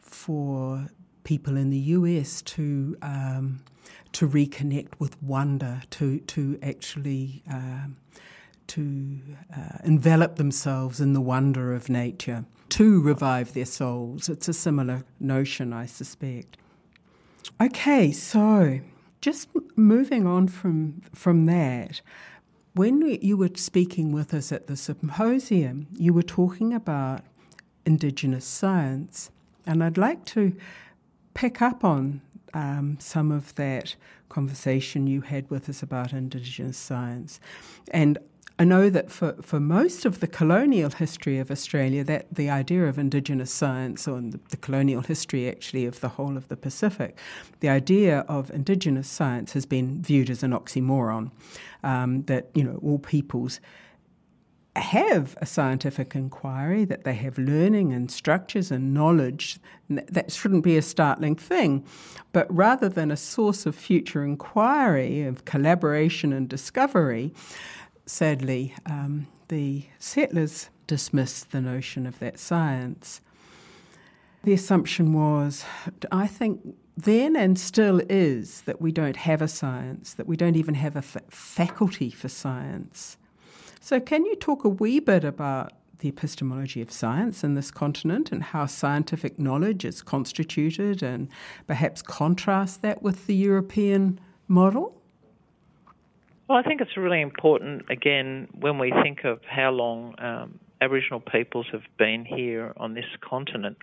for 0.00 0.88
people 1.28 1.58
in 1.58 1.68
the 1.68 1.92
US 1.98 2.40
to 2.40 2.96
um, 3.02 3.60
to 4.12 4.26
reconnect 4.26 4.92
with 4.98 5.22
wonder, 5.22 5.82
to 5.90 6.20
to 6.20 6.58
actually 6.62 7.42
um, 7.50 7.98
to 8.68 9.20
uh, 9.54 9.76
envelop 9.84 10.36
themselves 10.36 11.02
in 11.02 11.12
the 11.12 11.20
wonder 11.20 11.74
of 11.74 11.90
nature, 11.90 12.46
to 12.70 13.02
revive 13.02 13.52
their 13.52 13.66
souls. 13.66 14.30
It's 14.30 14.48
a 14.48 14.54
similar 14.54 15.04
notion, 15.20 15.74
I 15.74 15.84
suspect. 15.84 16.56
Okay, 17.60 18.10
so 18.10 18.80
just 19.20 19.48
moving 19.76 20.26
on 20.26 20.48
from 20.48 21.02
from 21.14 21.44
that. 21.44 22.00
When 22.72 23.02
you 23.20 23.36
were 23.36 23.50
speaking 23.54 24.12
with 24.12 24.32
us 24.32 24.50
at 24.50 24.66
the 24.66 24.76
symposium, 24.76 25.88
you 25.92 26.14
were 26.14 26.28
talking 26.40 26.72
about 26.72 27.20
Indigenous 27.84 28.46
science, 28.46 29.30
and 29.66 29.84
I'd 29.84 29.98
like 29.98 30.24
to 30.36 30.54
pick 31.34 31.62
up 31.62 31.84
on 31.84 32.20
um, 32.54 32.96
some 33.00 33.30
of 33.30 33.54
that 33.56 33.94
conversation 34.28 35.06
you 35.06 35.22
had 35.22 35.48
with 35.50 35.68
us 35.68 35.82
about 35.82 36.12
Indigenous 36.12 36.76
science. 36.76 37.40
And 37.92 38.18
I 38.60 38.64
know 38.64 38.90
that 38.90 39.08
for, 39.08 39.34
for 39.40 39.60
most 39.60 40.04
of 40.04 40.18
the 40.18 40.26
colonial 40.26 40.90
history 40.90 41.38
of 41.38 41.48
Australia, 41.48 42.02
that 42.04 42.26
the 42.34 42.50
idea 42.50 42.86
of 42.86 42.98
Indigenous 42.98 43.52
science, 43.52 44.08
or 44.08 44.20
the, 44.20 44.40
the, 44.50 44.56
colonial 44.56 45.00
history 45.00 45.48
actually 45.48 45.86
of 45.86 46.00
the 46.00 46.08
whole 46.08 46.36
of 46.36 46.48
the 46.48 46.56
Pacific, 46.56 47.16
the 47.60 47.68
idea 47.68 48.20
of 48.28 48.50
Indigenous 48.50 49.08
science 49.08 49.52
has 49.52 49.64
been 49.64 50.02
viewed 50.02 50.28
as 50.28 50.42
an 50.42 50.50
oxymoron. 50.50 51.30
Um, 51.84 52.22
that 52.24 52.48
you 52.54 52.64
know 52.64 52.80
all 52.82 52.98
peoples 52.98 53.60
have 54.80 55.36
a 55.40 55.46
scientific 55.46 56.14
inquiry, 56.14 56.84
that 56.84 57.04
they 57.04 57.14
have 57.14 57.38
learning 57.38 57.92
and 57.92 58.10
structures 58.10 58.70
and 58.70 58.94
knowledge, 58.94 59.58
that 59.88 60.32
shouldn't 60.32 60.64
be 60.64 60.76
a 60.76 60.82
startling 60.82 61.36
thing. 61.36 61.84
But 62.32 62.54
rather 62.54 62.88
than 62.88 63.10
a 63.10 63.16
source 63.16 63.66
of 63.66 63.74
future 63.74 64.24
inquiry, 64.24 65.22
of 65.22 65.44
collaboration 65.44 66.32
and 66.32 66.48
discovery, 66.48 67.32
sadly, 68.06 68.74
um, 68.86 69.26
the 69.48 69.84
settlers 69.98 70.70
dismissed 70.86 71.50
the 71.52 71.60
notion 71.60 72.06
of 72.06 72.18
that 72.18 72.38
science. 72.38 73.20
The 74.44 74.54
assumption 74.54 75.12
was, 75.12 75.64
I 76.10 76.26
think, 76.26 76.60
then 76.96 77.36
and 77.36 77.58
still 77.58 78.00
is, 78.08 78.62
that 78.62 78.80
we 78.80 78.90
don't 78.90 79.16
have 79.16 79.40
a 79.42 79.48
science, 79.48 80.14
that 80.14 80.26
we 80.26 80.36
don't 80.36 80.56
even 80.56 80.74
have 80.74 80.96
a 80.96 80.98
f- 80.98 81.16
faculty 81.28 82.10
for 82.10 82.28
science. 82.28 83.17
So, 83.88 83.98
can 83.98 84.26
you 84.26 84.36
talk 84.36 84.64
a 84.64 84.68
wee 84.68 85.00
bit 85.00 85.24
about 85.24 85.72
the 86.00 86.10
epistemology 86.10 86.82
of 86.82 86.92
science 86.92 87.42
in 87.42 87.54
this 87.54 87.70
continent 87.70 88.30
and 88.30 88.42
how 88.42 88.66
scientific 88.66 89.38
knowledge 89.38 89.82
is 89.82 90.02
constituted 90.02 91.02
and 91.02 91.26
perhaps 91.66 92.02
contrast 92.02 92.82
that 92.82 93.02
with 93.02 93.26
the 93.26 93.34
European 93.34 94.20
model? 94.46 95.00
Well, 96.48 96.58
I 96.58 96.62
think 96.64 96.82
it's 96.82 96.98
really 96.98 97.22
important, 97.22 97.86
again, 97.88 98.48
when 98.60 98.78
we 98.78 98.92
think 99.02 99.24
of 99.24 99.40
how 99.48 99.70
long 99.70 100.14
um, 100.18 100.60
Aboriginal 100.82 101.20
peoples 101.20 101.68
have 101.72 101.84
been 101.96 102.26
here 102.26 102.74
on 102.76 102.92
this 102.92 103.08
continent. 103.22 103.78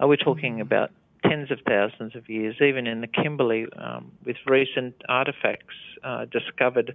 Uh, 0.00 0.06
we're 0.06 0.14
talking 0.14 0.58
mm. 0.58 0.62
about 0.62 0.92
tens 1.24 1.50
of 1.50 1.58
thousands 1.66 2.14
of 2.14 2.28
years, 2.28 2.54
even 2.60 2.86
in 2.86 3.00
the 3.00 3.08
Kimberley, 3.08 3.66
um, 3.76 4.12
with 4.24 4.36
recent 4.46 4.94
artefacts 5.08 5.74
uh, 6.04 6.26
discovered 6.26 6.94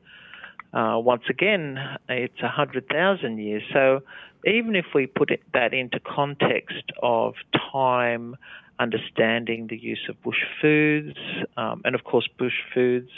uh, 0.73 0.97
once 0.99 1.23
again, 1.29 1.77
it's 2.09 2.41
100,000 2.41 3.37
years. 3.37 3.63
So 3.71 4.01
even 4.45 4.75
if 4.75 4.85
we 4.93 5.07
put 5.07 5.31
it, 5.31 5.41
that 5.53 5.73
into 5.73 5.99
context 5.99 6.91
of 7.01 7.35
time, 7.71 8.35
understanding 8.79 9.67
the 9.67 9.77
use 9.77 10.05
of 10.09 10.21
bush 10.21 10.43
foods, 10.61 11.17
um, 11.57 11.81
and 11.85 11.95
of 11.95 12.03
course, 12.03 12.27
bush 12.37 12.59
foods, 12.73 13.09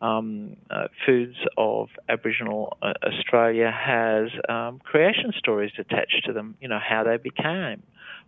um, 0.00 0.56
uh, 0.70 0.88
foods 1.06 1.36
of 1.56 1.88
Aboriginal 2.08 2.76
uh, 2.82 2.92
Australia 3.04 3.70
has 3.70 4.30
um, 4.48 4.80
creation 4.80 5.32
stories 5.38 5.72
attached 5.78 6.24
to 6.26 6.32
them. 6.32 6.56
You 6.60 6.68
know 6.68 6.80
how 6.80 7.04
they 7.04 7.16
became, 7.18 7.82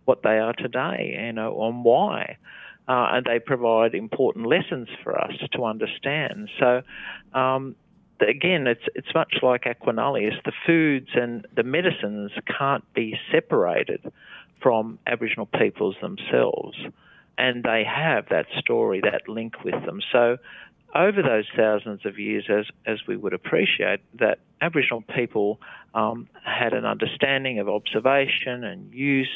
what 0.05 0.23
they 0.23 0.37
are 0.39 0.53
today, 0.53 1.17
you 1.25 1.33
know, 1.33 1.65
and 1.65 1.83
why. 1.83 2.37
Uh, 2.87 3.07
and 3.13 3.25
they 3.25 3.39
provide 3.39 3.95
important 3.95 4.45
lessons 4.45 4.87
for 5.03 5.19
us 5.19 5.33
to 5.53 5.65
understand. 5.65 6.49
So, 6.59 6.83
um, 7.33 7.75
again, 8.21 8.67
it's 8.67 8.83
it's 8.93 9.13
much 9.13 9.35
like 9.41 9.65
aqua 9.65 9.93
nullius. 9.93 10.35
The 10.43 10.53
foods 10.65 11.09
and 11.13 11.45
the 11.55 11.63
medicines 11.63 12.31
can't 12.57 12.83
be 12.93 13.17
separated 13.31 14.11
from 14.61 14.99
Aboriginal 15.05 15.45
peoples 15.45 15.95
themselves, 16.01 16.77
and 17.37 17.63
they 17.63 17.83
have 17.83 18.29
that 18.29 18.45
story, 18.57 19.01
that 19.01 19.27
link 19.27 19.63
with 19.63 19.85
them. 19.85 20.01
So, 20.11 20.37
over 20.93 21.21
those 21.21 21.45
thousands 21.55 22.05
of 22.05 22.17
years, 22.17 22.45
as 22.49 22.65
as 22.85 22.99
we 23.07 23.17
would 23.17 23.33
appreciate, 23.33 23.99
that 24.19 24.39
Aboriginal 24.61 25.03
people 25.15 25.59
um, 25.93 26.27
had 26.43 26.73
an 26.73 26.85
understanding 26.85 27.59
of 27.59 27.67
observation 27.67 28.63
and 28.63 28.93
use, 28.93 29.29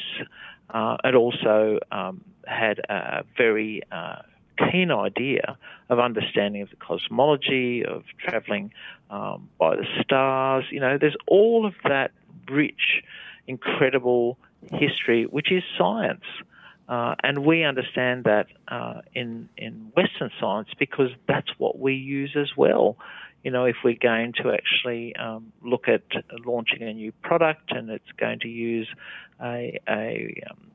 uh, 0.70 0.96
and 1.04 1.14
also 1.16 1.78
um, 1.92 2.24
had 2.46 2.80
a 2.88 3.24
very 3.36 3.82
uh, 3.92 4.22
keen 4.70 4.90
idea 4.90 5.56
of 5.88 5.98
understanding 5.98 6.62
of 6.62 6.70
the 6.70 6.76
cosmology, 6.76 7.84
of 7.84 8.04
traveling 8.18 8.72
um, 9.10 9.48
by 9.58 9.76
the 9.76 9.86
stars. 10.02 10.64
You 10.70 10.80
know, 10.80 10.98
there's 10.98 11.16
all 11.26 11.66
of 11.66 11.74
that 11.84 12.12
rich, 12.50 13.02
incredible 13.46 14.38
history, 14.72 15.24
which 15.24 15.50
is 15.50 15.62
science. 15.78 16.24
Uh, 16.88 17.14
and 17.22 17.44
we 17.46 17.62
understand 17.62 18.24
that 18.24 18.48
uh, 18.66 19.00
in 19.14 19.48
in 19.56 19.92
Western 19.96 20.30
science 20.40 20.68
because 20.76 21.10
that's 21.28 21.50
what 21.56 21.78
we 21.78 21.94
use 21.94 22.34
as 22.36 22.56
well. 22.56 22.96
You 23.44 23.52
know, 23.52 23.64
if 23.64 23.76
we're 23.84 23.94
going 23.94 24.34
to 24.42 24.50
actually 24.52 25.14
um, 25.14 25.52
look 25.62 25.86
at 25.88 26.02
launching 26.44 26.82
a 26.82 26.92
new 26.92 27.12
product 27.22 27.70
and 27.70 27.88
it's 27.90 28.12
going 28.18 28.40
to 28.40 28.48
use 28.48 28.88
a, 29.40 29.78
a 29.88 30.42
um, 30.50 30.70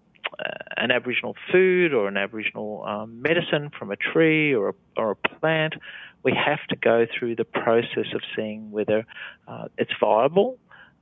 an 0.77 0.91
Aboriginal 0.91 1.35
food 1.51 1.93
or 1.93 2.07
an 2.07 2.17
Aboriginal 2.17 2.83
um, 2.85 3.21
medicine 3.21 3.71
from 3.77 3.91
a 3.91 3.95
tree 3.95 4.53
or 4.53 4.69
a, 4.69 4.73
or 4.97 5.11
a 5.11 5.15
plant, 5.15 5.75
we 6.23 6.33
have 6.33 6.65
to 6.69 6.75
go 6.75 7.05
through 7.17 7.35
the 7.35 7.45
process 7.45 8.07
of 8.13 8.21
seeing 8.35 8.71
whether 8.71 9.05
uh, 9.47 9.67
it's 9.77 9.91
viable, 9.99 10.57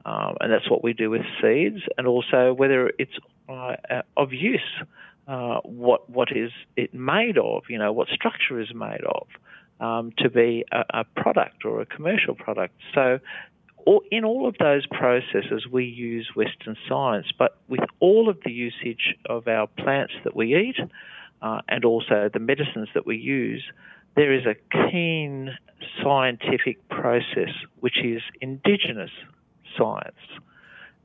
um, 0.06 0.36
and 0.42 0.52
that's 0.52 0.70
what 0.70 0.84
we 0.84 0.94
do 0.94 1.10
with 1.10 1.22
seeds, 1.42 1.82
and 1.98 2.08
also 2.08 2.54
whether 2.54 2.92
it's 3.00 3.18
uh, 3.50 3.76
of 4.18 4.34
use. 4.34 4.62
Uh, 5.26 5.62
what 5.64 6.10
what 6.10 6.36
is 6.36 6.52
it 6.76 6.94
made 6.94 7.38
of? 7.38 7.64
You 7.70 7.78
know, 7.78 7.94
what 7.94 8.10
structure 8.10 8.60
is 8.60 8.74
made 8.74 9.04
of 9.06 9.28
um, 9.80 10.12
to 10.18 10.30
be 10.30 10.66
a, 10.72 10.84
a, 10.94 11.04
product 11.04 11.66
or 11.66 11.82
a 11.82 11.86
commercial 11.86 12.36
product. 12.36 12.74
So 12.94 13.20
in 14.12 14.24
all 14.24 14.48
of 14.48 14.56
those 14.60 14.86
processes, 14.86 15.68
we 15.70 15.86
use 15.86 16.30
Western 16.36 16.78
science, 16.88 17.28
but 17.38 17.58
with 17.68 17.82
all 18.00 18.30
of 18.30 18.38
the 18.46 18.52
usage 18.52 19.16
of 19.30 19.48
our 19.48 19.68
plants 19.68 20.14
that 20.24 20.36
we 20.36 20.56
eat 20.56 20.78
uh, 21.42 21.62
and 21.68 21.84
also 21.84 22.30
the 22.32 22.40
medicines 22.40 22.90
that 22.94 23.06
we 23.06 23.18
use, 23.18 23.64
there 24.16 24.34
is 24.34 24.46
a 24.46 24.56
keen 24.90 25.52
scientific 26.02 26.88
process 26.90 27.50
which 27.80 28.04
is 28.04 28.22
indigenous 28.42 29.12
science. 29.78 30.16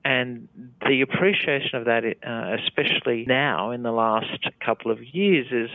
And 0.05 0.49
the 0.87 1.01
appreciation 1.01 1.79
of 1.79 1.85
that, 1.87 2.05
uh, 2.05 2.57
especially 2.63 3.25
now 3.27 3.73
in 3.73 3.83
the 3.83 3.91
last 3.93 4.47
couple 4.65 4.91
of 4.91 5.03
years, 5.03 5.47
is 5.51 5.71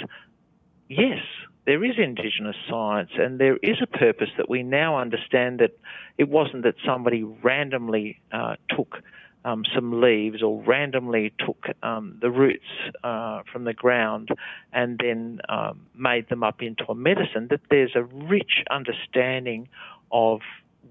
yes, 0.90 1.20
there 1.66 1.84
is 1.84 1.94
Indigenous 1.98 2.56
science 2.70 3.12
and 3.18 3.40
there 3.40 3.58
is 3.58 3.78
a 3.82 3.88
purpose 3.88 4.30
that 4.38 4.50
we 4.50 4.64
now 4.64 5.00
understand 5.00 5.60
that 5.60 5.78
it 6.18 6.30
wasn't 6.30 6.64
that 6.64 6.76
somebody 6.86 7.24
randomly 7.24 8.20
uh, 8.32 8.56
took 8.70 8.98
um, 9.46 9.64
some 9.74 10.02
leaves 10.02 10.42
or 10.42 10.62
randomly 10.64 11.34
took 11.40 11.66
um, 11.82 12.18
the 12.22 12.32
roots 12.32 12.66
uh, 13.04 13.44
from 13.52 13.66
the 13.66 13.74
ground 13.74 14.30
and 14.72 15.00
then 15.04 15.40
um, 15.50 15.86
made 15.96 16.30
them 16.30 16.44
up 16.44 16.62
into 16.62 16.86
a 16.90 16.96
medicine, 16.96 17.48
that 17.50 17.62
there's 17.70 17.96
a 17.96 18.04
rich 18.04 18.64
understanding 18.70 19.68
of 20.12 20.40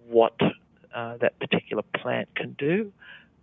what 0.09 0.39
uh, 0.95 1.17
that 1.19 1.39
particular 1.39 1.83
plant 1.97 2.29
can 2.35 2.55
do, 2.59 2.93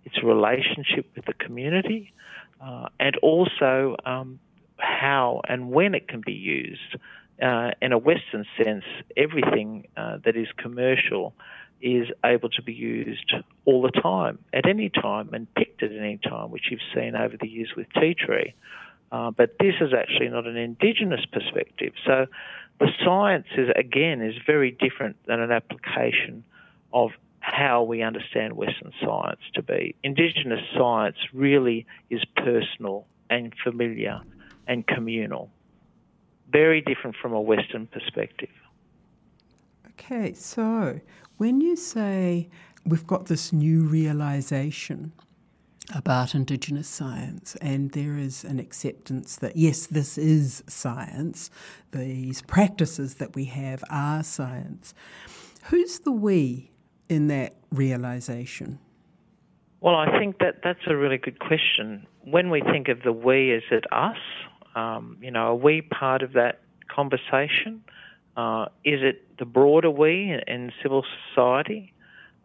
its 0.06 0.22
relationship 0.24 1.10
with 1.16 1.26
the 1.26 1.34
community, 1.34 2.14
uh, 2.62 2.88
and 3.00 3.16
also 3.18 3.96
um, 4.06 4.40
how 4.78 5.42
and 5.48 5.72
when 5.72 5.96
it 5.96 6.08
can 6.08 6.22
be 6.24 6.34
used. 6.34 6.96
Uh, 7.42 7.72
in 7.82 7.94
a 7.94 7.98
Western 7.98 8.46
sense, 8.58 8.84
everything 9.16 9.88
uh, 9.96 10.18
that 10.26 10.36
is 10.36 10.48
commercial 10.58 11.34
is 11.82 12.08
able 12.26 12.50
to 12.50 12.62
be 12.62 12.74
used 12.74 13.34
all 13.66 13.82
the 13.82 14.02
time, 14.02 14.38
at 14.52 14.68
any 14.68 14.90
time, 14.90 15.30
and 15.34 15.54
picked 15.56 15.82
at 15.82 15.92
any 15.92 16.18
time, 16.18 16.52
which 16.52 16.64
you've 16.70 16.82
seen 16.94 17.16
over 17.16 17.38
the 17.40 17.48
years 17.48 17.70
with 17.78 17.88
tea 17.94 18.14
tree. 18.14 18.54
Uh, 19.12 19.32
but 19.32 19.56
this 19.60 19.76
is 19.82 19.94
actually 19.94 20.28
not 20.28 20.46
an 20.46 20.58
indigenous 20.58 21.26
perspective. 21.32 21.94
So 22.06 22.28
the 22.80 22.90
science 23.04 23.48
is 23.58 23.70
again 23.76 24.22
is 24.22 24.36
very 24.46 24.72
different 24.72 25.16
than 25.26 25.40
an 25.40 25.52
application 25.52 26.44
of 26.94 27.12
how 27.40 27.84
we 27.84 28.02
understand 28.02 28.54
Western 28.54 28.92
science 29.04 29.40
to 29.56 29.64
be. 29.64 29.96
Indigenous 30.04 30.62
science 30.78 31.18
really 31.34 31.86
is 32.10 32.22
personal 32.36 33.06
and 33.30 33.54
familiar 33.64 34.22
and 34.68 34.86
communal. 34.86 35.50
Very 36.52 36.82
different 36.82 37.16
from 37.22 37.34
a 37.34 37.42
Western 37.42 37.88
perspective. 37.88 38.50
Okay, 39.92 40.34
so 40.34 41.00
when 41.38 41.62
you 41.62 41.76
say 41.76 42.50
we've 42.86 43.06
got 43.06 43.28
this 43.28 43.54
new 43.54 43.84
realization 43.84 45.12
about 45.94 46.36
Indigenous 46.36 46.88
science, 46.88 47.56
and 47.62 47.92
there 47.92 48.18
is 48.18 48.44
an 48.44 48.60
acceptance 48.60 49.36
that 49.38 49.56
yes, 49.56 49.88
this 49.88 50.18
is 50.18 50.64
science, 50.68 51.50
these 51.92 52.42
practices 52.44 53.16
that 53.16 53.36
we 53.36 53.46
have 53.46 53.84
are 53.90 54.24
science. 54.24 54.94
Who's 55.66 56.00
the 56.00 56.12
we 56.12 56.72
in 57.10 57.28
that 57.28 57.56
realization? 57.72 58.80
Well, 59.82 59.96
I 59.96 60.20
think 60.20 60.40
that 60.40 60.58
that's 60.64 60.86
a 60.88 60.96
really 60.96 61.18
good 61.18 61.40
question. 61.40 62.06
When 62.24 62.50
we 62.50 62.62
think 62.62 62.90
of 62.90 63.02
the 63.04 63.14
we, 63.14 63.52
is 63.52 63.64
it 63.72 63.86
us? 63.92 64.18
Um, 64.80 65.18
you 65.22 65.32
know, 65.32 65.48
are 65.52 65.56
we 65.56 65.82
part 65.82 66.22
of 66.22 66.34
that 66.34 66.62
conversation? 66.88 67.84
Uh, 68.38 68.66
is 68.86 69.02
it 69.04 69.38
the 69.38 69.46
broader 69.46 69.92
we 69.92 70.14
in 70.48 70.72
civil 70.82 71.04
society? 71.28 71.94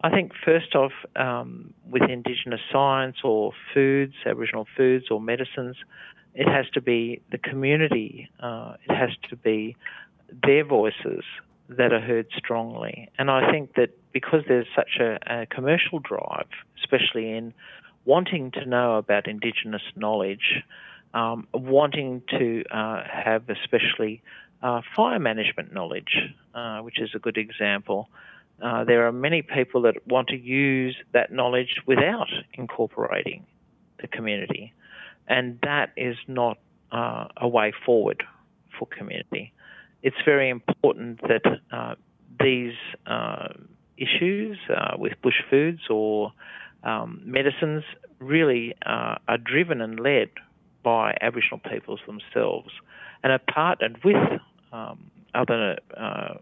I 0.01 0.09
think 0.09 0.33
first 0.43 0.75
off, 0.75 0.91
um, 1.15 1.73
with 1.89 2.03
Indigenous 2.09 2.59
science 2.71 3.17
or 3.23 3.53
foods, 3.73 4.13
Aboriginal 4.25 4.67
foods 4.75 5.05
or 5.09 5.21
medicines, 5.21 5.77
it 6.33 6.47
has 6.47 6.65
to 6.73 6.81
be 6.81 7.21
the 7.31 7.37
community. 7.37 8.29
Uh, 8.41 8.75
it 8.87 8.93
has 8.93 9.11
to 9.29 9.37
be 9.37 9.77
their 10.45 10.65
voices 10.65 11.23
that 11.69 11.93
are 11.93 12.01
heard 12.01 12.27
strongly. 12.37 13.09
And 13.17 13.31
I 13.31 13.49
think 13.49 13.75
that 13.75 13.91
because 14.11 14.41
there's 14.47 14.67
such 14.75 14.99
a, 14.99 15.17
a 15.27 15.45
commercial 15.45 15.99
drive, 15.99 16.51
especially 16.79 17.31
in 17.31 17.53
wanting 18.03 18.51
to 18.51 18.65
know 18.65 18.97
about 18.97 19.27
Indigenous 19.27 19.81
knowledge, 19.95 20.61
um, 21.15 21.47
wanting 21.53 22.21
to 22.29 22.63
uh, 22.69 23.01
have 23.09 23.49
especially 23.49 24.21
uh, 24.61 24.81
fire 24.95 25.17
management 25.17 25.73
knowledge, 25.73 26.29
uh, 26.53 26.79
which 26.79 26.99
is 26.99 27.09
a 27.15 27.19
good 27.19 27.37
example. 27.37 28.09
Uh, 28.61 28.83
there 28.83 29.07
are 29.07 29.11
many 29.11 29.41
people 29.41 29.81
that 29.83 30.05
want 30.07 30.27
to 30.27 30.37
use 30.37 30.95
that 31.13 31.31
knowledge 31.31 31.81
without 31.85 32.27
incorporating 32.53 33.45
the 34.01 34.07
community, 34.07 34.73
and 35.27 35.57
that 35.63 35.91
is 35.95 36.17
not 36.27 36.57
uh, 36.91 37.27
a 37.37 37.47
way 37.47 37.73
forward 37.85 38.23
for 38.77 38.85
community. 38.85 39.53
It's 40.03 40.17
very 40.25 40.49
important 40.49 41.21
that 41.21 41.43
uh, 41.71 41.95
these 42.39 42.73
issues 43.97 44.57
with 44.97 45.13
bush 45.21 45.41
foods 45.49 45.81
or 45.89 46.33
um, 46.83 47.21
medicines 47.23 47.83
really 48.19 48.75
are 48.85 49.37
driven 49.37 49.79
and 49.81 49.99
led 49.99 50.29
by 50.85 51.17
Aboriginal 51.19 51.59
peoples 51.59 51.99
themselves 52.05 52.69
and 53.23 53.33
are 53.33 53.41
partnered 53.51 54.01
with 54.03 54.39
um, 54.71 55.09
other 55.33 55.77
uh, 55.97 56.35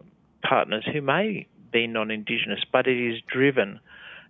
partners 0.46 0.84
who 0.92 1.00
may 1.00 1.46
be 1.72 1.86
non 1.86 2.10
Indigenous, 2.10 2.60
but 2.70 2.86
it 2.86 2.98
is 2.98 3.20
driven 3.26 3.80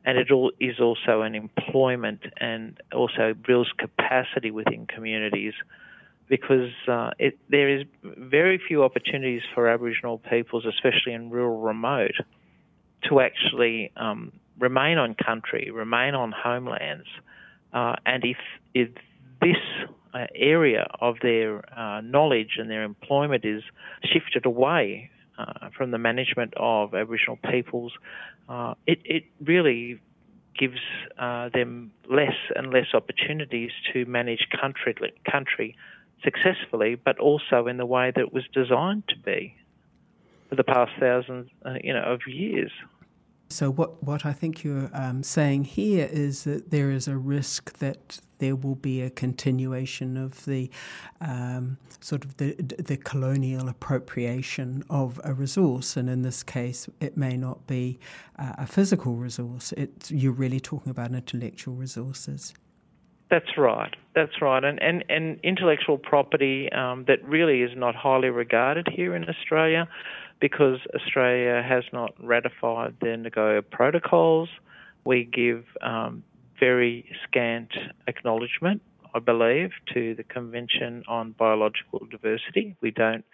and 0.04 0.16
it 0.16 0.30
all 0.30 0.52
is 0.60 0.78
also 0.80 1.22
an 1.22 1.34
employment 1.34 2.20
and 2.38 2.80
also 2.94 3.34
builds 3.34 3.70
capacity 3.76 4.50
within 4.50 4.86
communities 4.86 5.54
because 6.28 6.70
uh, 6.88 7.10
it, 7.18 7.38
there 7.50 7.68
is 7.68 7.86
very 8.02 8.60
few 8.68 8.84
opportunities 8.84 9.42
for 9.54 9.68
Aboriginal 9.68 10.18
peoples, 10.18 10.64
especially 10.64 11.12
in 11.12 11.30
rural 11.30 11.60
remote, 11.60 12.14
to 13.08 13.20
actually 13.20 13.92
um, 13.96 14.32
remain 14.58 14.96
on 14.96 15.14
country, 15.14 15.70
remain 15.70 16.14
on 16.14 16.32
homelands. 16.32 17.06
Uh, 17.72 17.96
and 18.06 18.24
if, 18.24 18.38
if 18.74 18.88
this 19.40 19.56
area 20.34 20.86
of 21.00 21.16
their 21.22 21.62
uh, 21.78 22.00
knowledge 22.00 22.56
and 22.58 22.70
their 22.70 22.82
employment 22.82 23.44
is 23.44 23.62
shifted 24.04 24.46
away 24.46 25.10
uh, 25.38 25.70
from 25.76 25.90
the 25.90 25.98
management 25.98 26.54
of 26.56 26.94
Aboriginal 26.94 27.38
peoples, 27.50 27.92
uh, 28.48 28.74
it, 28.86 29.00
it 29.04 29.24
really 29.42 30.00
gives 30.56 30.78
uh, 31.18 31.48
them 31.48 31.90
less 32.08 32.36
and 32.54 32.72
less 32.72 32.86
opportunities 32.94 33.70
to 33.92 34.04
manage 34.06 34.46
country, 34.60 34.94
country 35.30 35.76
successfully, 36.22 36.94
but 36.94 37.18
also 37.18 37.66
in 37.66 37.76
the 37.76 37.86
way 37.86 38.12
that 38.14 38.20
it 38.20 38.32
was 38.32 38.44
designed 38.52 39.02
to 39.08 39.18
be 39.18 39.54
for 40.48 40.54
the 40.54 40.64
past 40.64 40.92
thousands, 41.00 41.50
uh, 41.64 41.74
you 41.82 41.92
know, 41.92 42.02
of 42.02 42.20
years. 42.26 42.70
So 43.50 43.70
what 43.70 44.02
what 44.02 44.24
I 44.24 44.32
think 44.32 44.64
you're 44.64 44.90
um, 44.94 45.22
saying 45.22 45.64
here 45.64 46.08
is 46.10 46.44
that 46.44 46.70
there 46.70 46.90
is 46.90 47.06
a 47.06 47.16
risk 47.16 47.78
that 47.78 48.20
there 48.44 48.56
will 48.56 48.74
be 48.74 49.00
a 49.00 49.08
continuation 49.08 50.18
of 50.18 50.44
the 50.44 50.70
um, 51.22 51.78
sort 52.00 52.22
of 52.26 52.36
the 52.36 52.52
the 52.90 52.98
colonial 52.98 53.68
appropriation 53.68 54.84
of 54.90 55.18
a 55.24 55.32
resource, 55.32 55.96
and 55.96 56.10
in 56.10 56.20
this 56.22 56.42
case, 56.42 56.80
it 57.00 57.16
may 57.16 57.36
not 57.38 57.66
be 57.66 57.98
uh, 58.38 58.52
a 58.58 58.66
physical 58.66 59.14
resource. 59.14 59.72
It's, 59.78 60.10
you're 60.10 60.38
really 60.44 60.60
talking 60.60 60.90
about 60.90 61.12
intellectual 61.12 61.74
resources. 61.74 62.52
That's 63.30 63.56
right. 63.56 63.94
That's 64.14 64.42
right. 64.42 64.62
And 64.62 64.78
and, 64.82 65.04
and 65.08 65.40
intellectual 65.42 65.96
property 65.96 66.70
um, 66.72 67.06
that 67.08 67.24
really 67.24 67.62
is 67.62 67.72
not 67.74 67.94
highly 67.94 68.28
regarded 68.28 68.86
here 68.92 69.16
in 69.16 69.26
Australia 69.26 69.88
because 70.38 70.80
Australia 70.94 71.62
has 71.66 71.84
not 71.94 72.12
ratified 72.22 72.92
the 73.00 73.16
Nagoya 73.16 73.62
protocols. 73.62 74.50
We 75.06 75.24
give 75.24 75.64
um, 75.80 76.22
very 76.58 77.04
scant 77.26 77.70
acknowledgement 78.06 78.82
I 79.14 79.20
believe, 79.20 79.70
to 79.94 80.14
the 80.16 80.24
Convention 80.24 81.04
on 81.06 81.32
Biological 81.38 82.00
Diversity. 82.10 82.76
We 82.80 82.90
don't 82.90 83.24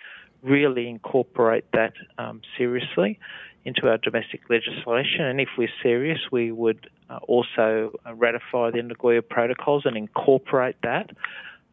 really 0.43 0.89
incorporate 0.89 1.65
that 1.73 1.95
um, 2.19 2.43
seriously 2.59 3.19
into 3.65 3.89
our 3.89 3.97
domestic 3.97 4.43
legislation. 4.51 5.23
And 5.23 5.41
if 5.41 5.49
we're 5.57 5.73
serious, 5.83 6.19
we 6.31 6.53
would 6.53 6.89
uh, 7.09 7.19
also 7.27 7.93
ratify 8.15 8.71
the 8.73 8.83
Nagoya 8.83 9.23
Protocols 9.23 9.85
and 9.87 9.97
incorporate 9.97 10.77
that 10.83 11.11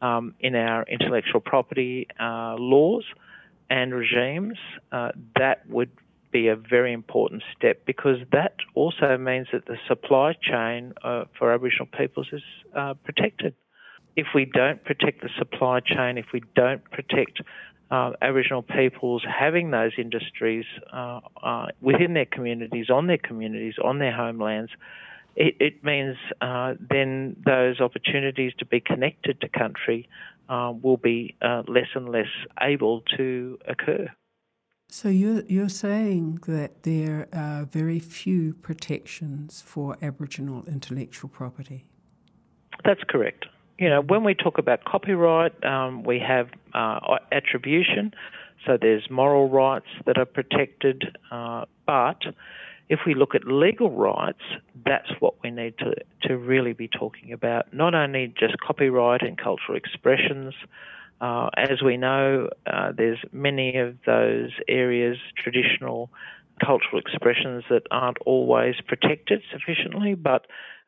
um, 0.01 0.33
in 0.39 0.55
our 0.55 0.83
intellectual 0.83 1.41
property 1.41 2.07
uh, 2.17 2.55
laws 2.57 3.03
and 3.69 3.93
regimes. 3.93 4.57
Uh, 4.91 5.11
that 5.35 5.67
would 5.69 5.91
be 6.31 6.47
a 6.47 6.55
very 6.55 6.93
important 6.93 7.43
step 7.55 7.85
because 7.85 8.17
that 8.31 8.55
also 8.75 9.17
means 9.17 9.47
that 9.53 9.65
the 9.65 9.77
supply 9.87 10.33
chain 10.41 10.93
uh, 11.03 11.25
for 11.37 11.51
Aboriginal 11.51 11.87
peoples 11.97 12.27
is 12.31 12.41
uh, 12.75 12.93
protected. 13.03 13.53
If 14.15 14.27
we 14.33 14.45
don't 14.45 14.83
protect 14.83 15.21
the 15.21 15.29
supply 15.37 15.79
chain, 15.79 16.17
if 16.17 16.27
we 16.33 16.41
don't 16.55 16.83
protect 16.91 17.41
uh, 17.89 18.11
Aboriginal 18.21 18.63
peoples 18.63 19.23
having 19.27 19.71
those 19.71 19.91
industries 19.97 20.65
uh, 20.91 21.21
uh, 21.41 21.67
within 21.81 22.13
their 22.13 22.25
communities, 22.25 22.89
on 22.89 23.07
their 23.07 23.17
communities, 23.17 23.75
on 23.83 23.99
their 23.99 24.15
homelands, 24.15 24.71
it, 25.35 25.55
it 25.59 25.83
means 25.83 26.17
uh, 26.41 26.73
then 26.79 27.35
those 27.45 27.79
opportunities 27.79 28.53
to 28.57 28.65
be 28.65 28.79
connected 28.79 29.39
to 29.41 29.49
country 29.49 30.09
will 30.49 30.97
be 30.97 31.35
less 31.41 31.87
and 31.93 32.09
less 32.09 32.27
able 32.59 33.01
to 33.17 33.59
occur. 33.67 34.07
So 34.89 35.09
you're, 35.09 35.41
you're 35.47 35.69
saying 35.69 36.39
that 36.47 36.83
there 36.83 37.27
are 37.33 37.65
very 37.65 37.99
few 37.99 38.53
protections 38.53 39.61
for 39.61 39.97
Aboriginal 40.01 40.63
intellectual 40.65 41.29
property? 41.29 41.85
That's 42.85 43.03
correct 43.03 43.47
you 43.77 43.89
know, 43.89 44.01
when 44.01 44.23
we 44.23 44.33
talk 44.33 44.57
about 44.57 44.85
copyright, 44.85 45.63
um, 45.63 46.03
we 46.03 46.19
have 46.19 46.49
uh, 46.73 47.17
attribution, 47.31 48.13
so 48.65 48.77
there's 48.79 49.09
moral 49.09 49.49
rights 49.49 49.87
that 50.05 50.17
are 50.17 50.25
protected, 50.25 51.15
uh, 51.31 51.65
but 51.85 52.21
if 52.89 53.01
we 53.05 53.13
look 53.13 53.35
at 53.35 53.45
legal 53.45 53.91
rights, 53.91 54.41
that's 54.85 55.09
what 55.19 55.35
we 55.43 55.51
need 55.51 55.77
to, 55.77 55.93
to 56.23 56.37
really 56.37 56.73
be 56.73 56.87
talking 56.87 57.31
about. 57.31 57.71
Not 57.73 57.93
only 57.93 58.33
just 58.39 58.59
copyright 58.59 59.21
and 59.21 59.37
cultural 59.37 59.77
expressions. 59.77 60.53
Uh, 61.19 61.49
as 61.57 61.81
we 61.83 61.97
know, 61.97 62.49
uh, 62.65 62.91
there's 62.95 63.19
many 63.31 63.77
of 63.77 63.95
those 64.05 64.51
areas, 64.67 65.17
traditional 65.41 66.09
cultural 66.63 66.99
expressions 66.99 67.63
that 67.69 67.83
aren't 67.91 68.17
always 68.25 68.75
protected 68.87 69.41
sufficiently, 69.51 70.13
but 70.13 70.45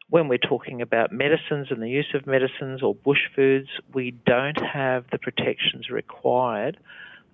when 0.10 0.28
we're 0.28 0.38
talking 0.39 0.82
about 0.82 1.12
medicines 1.12 1.68
and 1.70 1.82
the 1.82 1.89
use 1.89 2.10
of 2.15 2.26
medicines 2.26 2.82
or 2.82 2.96
bush 2.96 3.30
foods, 3.36 3.70
we 3.94 4.12
don't 4.26 4.60
have 4.60 5.06
the 5.12 5.20
protections 5.20 5.89
required. 5.89 6.78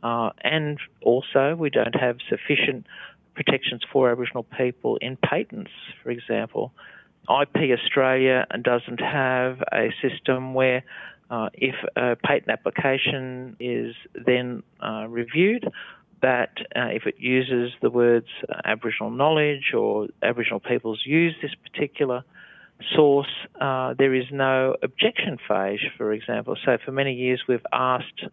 Uh, 0.04 0.32
and 0.42 0.78
also, 1.02 1.56
we 1.58 1.70
don't 1.70 1.96
have 1.96 2.18
sufficient 2.30 2.86
protections 3.34 3.82
for 3.92 4.12
Aboriginal 4.12 4.44
people 4.44 4.98
in 4.98 5.18
patents, 5.18 5.72
for 6.04 6.12
example. 6.12 6.74
IP 7.24 7.78
Australia 7.80 8.46
doesn't 8.62 9.00
have 9.00 9.62
a 9.74 9.90
system 10.02 10.54
where 10.54 10.84
uh, 11.30 11.50
if 11.54 11.76
a 11.96 12.16
patent 12.16 12.50
application 12.50 13.56
is 13.60 13.96
then 14.26 14.64
uh, 14.82 15.08
reviewed, 15.08 15.68
that 16.22 16.54
uh, 16.76 16.88
if 16.88 17.06
it 17.06 17.16
uses 17.20 17.72
the 17.82 17.90
words 17.90 18.28
uh, 18.50 18.62
Aboriginal 18.66 19.12
knowledge 19.12 19.74
or 19.78 20.08
Aboriginal 20.24 20.60
peoples 20.60 21.02
use 21.06 21.36
this 21.42 21.52
particular 21.64 22.24
source, 22.96 23.30
uh, 23.60 23.94
there 23.98 24.14
is 24.14 24.26
no 24.32 24.76
objection 24.82 25.38
phase, 25.48 25.80
for 25.98 26.12
example. 26.14 26.56
So 26.66 26.78
for 26.84 26.92
many 26.92 27.14
years 27.14 27.44
we've 27.48 27.66
asked 27.72 28.24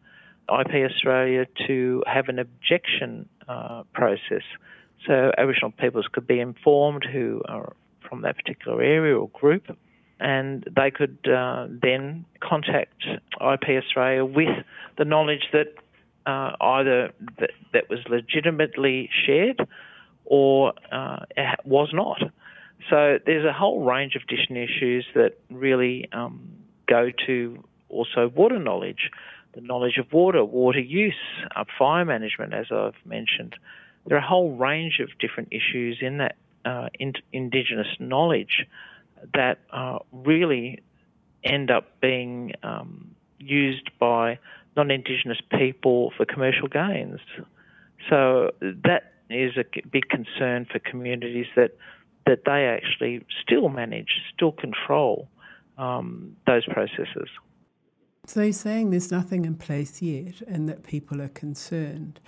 IP 0.48 0.90
Australia 0.90 1.46
to 1.66 2.02
have 2.07 2.28
an 2.28 2.38
objection 2.38 3.28
uh, 3.48 3.83
process. 3.92 4.42
So 5.07 5.33
Aboriginal 5.37 5.72
peoples 5.72 6.07
could 6.12 6.26
be 6.26 6.40
informed 6.40 7.05
who 7.11 7.42
are 7.48 7.74
from 8.09 8.22
that 8.22 8.37
particular 8.37 8.83
area 8.83 9.16
or 9.16 9.28
group, 9.31 9.76
and 10.22 10.64
they 10.76 10.90
could 10.90 11.18
uh, 11.28 11.66
then 11.68 12.24
contact 12.40 13.04
IP 13.04 13.82
Australia 13.82 14.24
with 14.24 14.64
the 14.96 15.04
knowledge 15.04 15.48
that 15.52 15.74
uh, 16.26 16.52
either 16.61 17.11
that, 17.40 17.50
that 17.72 17.90
was 17.90 17.98
legitimately 18.08 19.11
shared 19.26 19.61
or 20.24 20.74
uh, 20.92 21.18
was 21.64 21.90
not. 21.92 22.20
So 22.88 23.18
there's 23.26 23.44
a 23.44 23.52
whole 23.52 23.85
range 23.85 24.14
of 24.14 24.22
different 24.28 24.70
issues 24.70 25.04
that 25.14 25.38
really 25.50 26.08
um, 26.12 26.40
go 26.87 27.11
to 27.26 27.64
also 27.88 28.28
water 28.28 28.61
knowledge, 28.61 29.11
the 29.54 29.61
knowledge 29.61 29.98
of 29.98 30.12
water, 30.12 30.44
water 30.44 30.80
use, 30.80 31.14
uh, 31.56 31.64
fire 31.76 32.04
management, 32.04 32.54
as 32.54 32.66
I've 32.70 32.94
mentioned. 33.04 33.56
There 34.06 34.16
are 34.16 34.20
a 34.20 34.26
whole 34.26 34.56
range 34.56 35.00
of 35.00 35.08
different 35.18 35.48
issues 35.50 35.98
in 36.00 36.18
that 36.18 36.37
uh, 36.64 36.88
in- 36.98 37.14
Indigenous 37.32 37.88
knowledge 37.98 38.66
that 39.35 39.58
uh, 39.72 39.98
really 40.12 40.82
end 41.44 41.70
up 41.70 42.00
being 42.00 42.52
um, 42.62 43.14
used 43.38 43.90
by 43.98 44.38
non 44.76 44.90
Indigenous 44.90 45.40
people 45.58 46.12
for 46.16 46.24
commercial 46.24 46.68
gains. 46.68 47.20
So 48.08 48.50
that 48.61 49.12
is 49.30 49.56
a 49.56 49.64
big 49.90 50.08
concern 50.08 50.66
for 50.70 50.78
communities 50.78 51.46
that 51.56 51.76
that 52.26 52.44
they 52.44 52.66
actually 52.66 53.24
still 53.42 53.68
manage, 53.68 54.20
still 54.32 54.52
control 54.52 55.28
um, 55.76 56.37
those 56.46 56.64
processes. 56.66 57.28
So 58.26 58.42
you're 58.42 58.52
saying 58.52 58.90
there's 58.90 59.11
nothing 59.11 59.44
in 59.44 59.56
place 59.56 60.00
yet 60.00 60.40
and 60.46 60.68
that 60.68 60.85
people 60.85 61.20
are 61.20 61.28
concerned. 61.28 62.20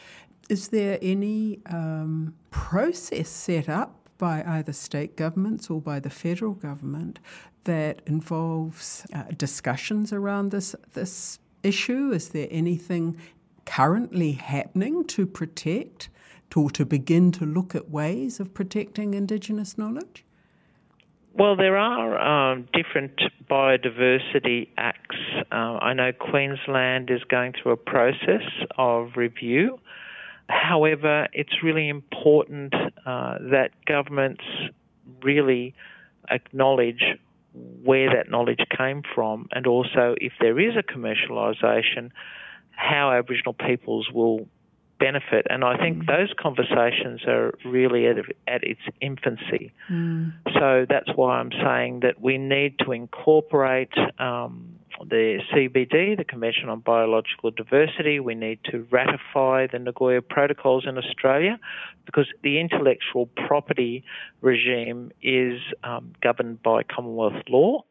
Is 0.49 0.69
there 0.69 0.99
any 1.01 1.61
um, 1.67 2.35
process 2.51 3.29
set 3.29 3.69
up 3.69 4.04
by 4.19 4.43
either 4.47 4.73
state 4.73 5.17
governments 5.17 5.71
or 5.71 5.81
by 5.81 6.01
the 6.01 6.11
federal 6.11 6.55
government 6.55 7.19
that 7.65 8.03
involves 8.07 9.07
uh, 9.13 9.25
discussions 9.37 10.13
around 10.13 10.51
this 10.51 10.75
this 10.93 11.39
issue? 11.63 12.11
Is 12.13 12.29
there 12.31 12.49
anything 12.51 13.17
currently 13.65 14.33
happening 14.33 15.05
to 15.05 15.27
protect 15.27 16.11
or 16.55 16.71
to 16.71 16.87
begin 16.87 17.33
to 17.33 17.45
look 17.45 17.75
at 17.75 17.91
ways 17.91 18.39
of 18.39 18.55
protecting 18.55 19.15
Indigenous 19.15 19.77
knowledge? 19.77 20.25
Well, 21.37 21.57
there 21.57 21.77
are 21.77 22.53
um, 22.53 22.69
different 22.73 23.21
biodiversity 23.51 24.69
acts. 24.79 25.17
Uh, 25.51 25.79
I 25.83 25.93
know 25.93 26.13
Queensland 26.13 27.11
is 27.11 27.25
going 27.25 27.55
through 27.61 27.73
a 27.73 27.77
process 27.77 28.43
of 28.79 29.17
review. 29.17 29.81
However, 30.49 31.29
it's 31.33 31.63
really 31.63 31.89
important 31.89 32.75
uh, 32.75 33.39
that 33.51 33.71
governments 33.87 34.43
really 35.23 35.75
acknowledge 36.31 37.03
where 37.83 38.15
that 38.15 38.31
knowledge 38.31 38.65
came 38.77 39.03
from 39.15 39.49
and 39.53 39.67
also 39.67 40.15
if 40.21 40.33
there 40.41 40.59
is 40.59 40.75
a 40.77 40.83
commercialisation, 40.83 42.11
how 42.71 43.13
Aboriginal 43.13 43.55
peoples 43.55 44.09
will 44.13 44.49
benefit. 44.99 45.47
And 45.51 45.65
I 45.65 45.77
think 45.77 45.99
mm. 45.99 46.07
those 46.07 46.33
conversations 46.39 47.23
are 47.27 47.53
really 47.65 48.07
at, 48.07 48.17
at 48.49 48.65
its 48.65 48.81
infancy. 49.01 49.73
Mm. 49.91 50.33
So 50.55 50.87
that's 50.89 51.11
why 51.15 51.39
I'm 51.39 51.51
saying 51.53 52.01
that 52.01 52.21
we 52.21 52.39
need 52.39 52.79
to 52.81 52.93
incorporate 52.93 53.93
um, 54.19 54.77
the 55.09 55.39
CBD, 55.53 56.17
the 56.17 56.25
Convention 56.25 56.69
on 56.69 56.81
Biological 56.81 57.51
Diversity. 57.51 58.21
We 58.21 58.35
need 58.35 58.61
to 58.71 58.87
ratify 58.91 59.67
the 59.71 59.79
Nagoya 59.79 60.23
Protocols 60.23 60.85
in 60.87 60.99
Australia 60.99 61.59
because 62.07 62.27
the 62.43 62.61
intellectual 62.61 63.27
property 63.47 64.05
regime 64.41 65.13
is 65.23 65.61
um, 65.83 66.13
governed 66.23 66.63
by 66.63 66.83
Commonwealth 66.83 67.43
law. 67.49 67.85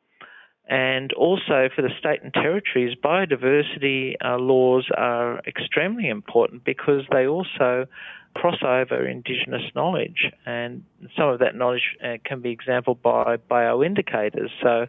And 0.67 1.11
also 1.13 1.69
for 1.75 1.81
the 1.81 1.89
state 1.99 2.23
and 2.23 2.33
territories, 2.33 2.95
biodiversity 3.03 4.15
uh, 4.23 4.37
laws 4.37 4.87
are 4.95 5.39
extremely 5.45 6.07
important 6.07 6.63
because 6.63 7.03
they 7.11 7.27
also 7.27 7.85
cross 8.33 8.57
over 8.63 9.07
Indigenous 9.07 9.63
knowledge, 9.75 10.31
and 10.45 10.83
some 11.17 11.29
of 11.29 11.39
that 11.39 11.55
knowledge 11.55 11.95
uh, 12.03 12.17
can 12.25 12.41
be 12.41 12.49
exampled 12.49 13.01
by 13.01 13.37
bioindicators. 13.49 14.49
So, 14.61 14.87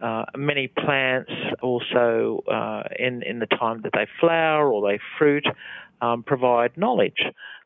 uh, 0.00 0.24
many 0.36 0.68
plants 0.68 1.30
also, 1.62 2.42
uh, 2.50 2.82
in 2.98 3.22
in 3.22 3.38
the 3.38 3.46
time 3.46 3.82
that 3.82 3.92
they 3.94 4.06
flower 4.20 4.70
or 4.70 4.90
they 4.90 4.98
fruit, 5.18 5.46
um, 6.00 6.22
provide 6.22 6.76
knowledge. 6.76 7.22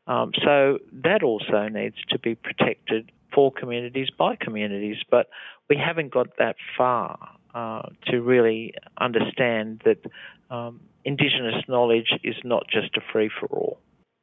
Um, 0.07 0.33
so 0.45 0.79
that 0.93 1.23
also 1.23 1.69
needs 1.69 1.97
to 2.11 2.19
be 2.19 2.35
protected 2.35 3.13
for 3.35 3.53
communities 3.53 4.09
by 4.11 4.37
communities, 4.37 4.97
but 5.11 5.29
we 5.69 5.77
haven't 5.77 6.13
got 6.13 6.37
that 6.39 6.57
far. 6.77 7.37
Uh, 7.53 7.83
to 8.07 8.21
really 8.21 8.73
understand 9.01 9.83
that 9.85 9.99
um, 10.55 10.79
Indigenous 11.05 11.65
knowledge 11.67 12.13
is 12.23 12.37
not 12.45 12.65
just 12.71 12.97
a 12.97 13.01
free 13.13 13.29
for 13.29 13.47
all, 13.47 13.81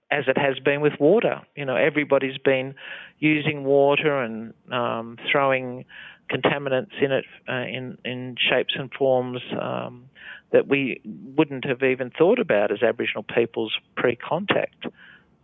as 0.09 0.23
it 0.29 0.37
has 0.37 0.59
been 0.59 0.79
with 0.79 0.93
water. 0.97 1.41
You 1.53 1.65
know, 1.65 1.75
everybody's 1.75 2.37
been 2.37 2.75
using 3.19 3.65
water 3.65 4.17
and 4.23 4.53
um, 4.71 5.17
throwing 5.29 5.83
contaminants 6.29 7.01
in 7.01 7.11
it 7.11 7.25
uh, 7.47 7.53
in 7.53 7.97
in 8.03 8.35
shapes 8.49 8.75
and 8.77 8.91
forms 8.93 9.41
um, 9.59 10.09
that 10.51 10.67
we 10.67 11.01
wouldn't 11.35 11.65
have 11.65 11.83
even 11.83 12.11
thought 12.17 12.39
about 12.39 12.71
as 12.71 12.81
Aboriginal 12.81 13.23
peoples 13.23 13.73
pre-contact. 13.95 14.85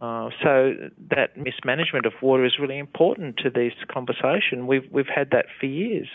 Uh, 0.02 0.30
so 0.44 0.74
that 1.10 1.38
mismanagement 1.38 2.06
of 2.06 2.14
water 2.22 2.46
is 2.46 2.54
really 2.60 2.78
important 2.78 3.38
to 3.38 3.50
this 3.50 3.74
conversation. 3.90 4.68
We've 4.68 4.88
we've 4.92 5.08
had 5.14 5.30
that 5.32 5.46
for 5.60 5.66
years, 5.66 6.08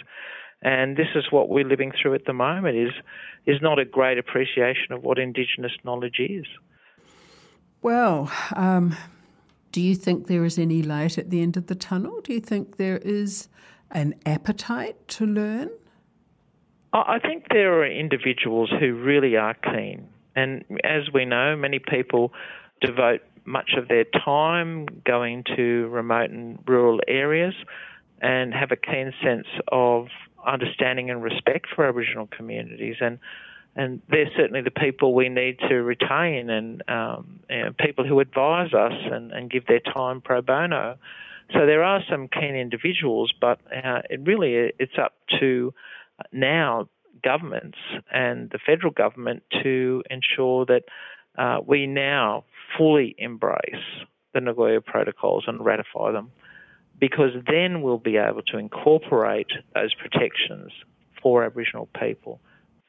and 0.60 0.96
this 0.96 1.08
is 1.14 1.24
what 1.30 1.48
we're 1.48 1.64
living 1.64 1.92
through 2.00 2.14
at 2.14 2.26
the 2.26 2.34
moment. 2.34 2.76
is 2.76 2.92
is 3.46 3.62
not 3.62 3.78
a 3.78 3.84
great 3.86 4.18
appreciation 4.18 4.92
of 4.92 5.02
what 5.02 5.18
Indigenous 5.18 5.72
knowledge 5.84 6.20
is. 6.20 6.44
Well, 7.80 8.30
um, 8.54 8.96
do 9.72 9.80
you 9.80 9.94
think 9.94 10.26
there 10.26 10.44
is 10.44 10.58
any 10.58 10.82
light 10.82 11.16
at 11.16 11.30
the 11.30 11.40
end 11.40 11.56
of 11.56 11.68
the 11.68 11.74
tunnel? 11.74 12.20
Do 12.20 12.34
you 12.34 12.40
think 12.40 12.76
there 12.76 12.98
is 12.98 13.48
an 13.90 14.14
appetite 14.26 15.08
to 15.08 15.26
learn? 15.26 15.70
I 16.92 17.18
think 17.18 17.46
there 17.50 17.80
are 17.80 17.86
individuals 17.86 18.70
who 18.80 18.94
really 18.94 19.36
are 19.36 19.54
keen. 19.54 20.08
And 20.34 20.64
as 20.84 21.12
we 21.12 21.24
know, 21.24 21.56
many 21.56 21.78
people 21.78 22.32
devote 22.80 23.20
much 23.44 23.72
of 23.76 23.88
their 23.88 24.04
time 24.04 24.86
going 25.04 25.44
to 25.56 25.88
remote 25.88 26.30
and 26.30 26.58
rural 26.66 27.00
areas 27.08 27.54
and 28.20 28.54
have 28.54 28.70
a 28.70 28.76
keen 28.76 29.12
sense 29.22 29.46
of 29.68 30.08
understanding 30.46 31.10
and 31.10 31.22
respect 31.22 31.66
for 31.74 31.86
Aboriginal 31.86 32.26
communities. 32.26 32.96
And 33.00 33.18
and 33.76 34.02
they're 34.08 34.30
certainly 34.36 34.62
the 34.62 34.72
people 34.72 35.14
we 35.14 35.28
need 35.28 35.58
to 35.68 35.76
retain 35.76 36.50
and 36.50 36.82
um, 36.88 37.40
you 37.48 37.62
know, 37.62 37.72
people 37.78 38.04
who 38.04 38.18
advise 38.18 38.74
us 38.74 38.92
and, 39.12 39.30
and 39.30 39.48
give 39.48 39.66
their 39.66 39.78
time 39.80 40.20
pro 40.20 40.42
bono. 40.42 40.96
So 41.52 41.64
there 41.66 41.82
are 41.82 42.02
some 42.10 42.28
keen 42.28 42.54
individuals, 42.54 43.32
but 43.40 43.58
uh, 43.74 44.02
it 44.10 44.20
really 44.24 44.72
it's 44.78 44.98
up 44.98 45.14
to 45.40 45.72
now 46.32 46.88
governments 47.24 47.78
and 48.12 48.50
the 48.50 48.58
federal 48.64 48.92
government 48.92 49.42
to 49.62 50.02
ensure 50.10 50.66
that 50.66 50.84
uh, 51.38 51.58
we 51.66 51.86
now 51.86 52.44
fully 52.76 53.14
embrace 53.18 53.84
the 54.34 54.40
Nagoya 54.40 54.80
protocols 54.80 55.44
and 55.46 55.64
ratify 55.64 56.12
them, 56.12 56.30
because 57.00 57.30
then 57.46 57.80
we'll 57.80 57.98
be 57.98 58.16
able 58.18 58.42
to 58.42 58.58
incorporate 58.58 59.50
those 59.74 59.94
protections 59.94 60.70
for 61.22 61.44
Aboriginal 61.44 61.88
people, 61.98 62.40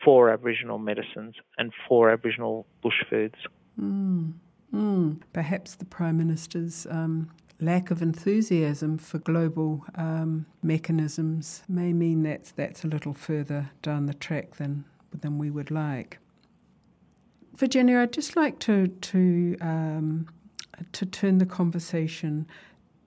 for 0.03 0.29
Aboriginal 0.31 0.79
medicines, 0.79 1.35
and 1.57 1.71
for 1.87 2.11
Aboriginal 2.11 2.65
bush 2.83 3.03
foods. 3.09 3.35
Mm. 3.79 4.33
Mm. 4.73 5.21
Perhaps 5.33 5.75
the 5.75 5.85
Prime 5.85 6.17
Minister's 6.17 6.85
um, 6.91 7.31
lack 7.59 7.91
of 7.91 8.01
enthusiasm 8.01 8.97
for 8.97 9.19
global 9.19 9.85
um, 9.95 10.45
mechanisms 10.63 11.63
may 11.67 11.91
mean 11.91 12.23
that's, 12.23 12.51
that's 12.51 12.83
a 12.83 12.87
little 12.87 13.13
further 13.13 13.69
down 13.81 14.05
the 14.05 14.13
track 14.13 14.55
than, 14.55 14.85
than 15.11 15.37
we 15.37 15.49
would 15.49 15.69
like. 15.69 16.19
Virginia, 17.55 17.99
I'd 17.99 18.13
just 18.13 18.37
like 18.37 18.59
to, 18.59 18.87
to, 18.87 19.57
um, 19.59 20.27
to 20.93 21.05
turn 21.05 21.39
the 21.39 21.45
conversation 21.45 22.47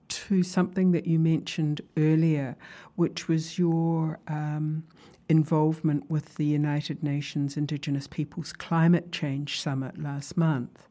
to 0.09 0.43
something 0.43 0.91
that 0.91 1.07
you 1.07 1.17
mentioned 1.17 1.81
earlier, 1.97 2.55
which 2.95 3.27
was 3.27 3.57
your 3.57 4.19
um, 4.27 4.83
involvement 5.27 6.07
with 6.11 6.35
the 6.35 6.45
United 6.45 7.01
Nations 7.01 7.57
Indigenous 7.57 8.05
Peoples 8.05 8.53
Climate 8.53 9.11
Change 9.11 9.59
Summit 9.59 9.99
last 9.99 10.37
month. 10.37 10.87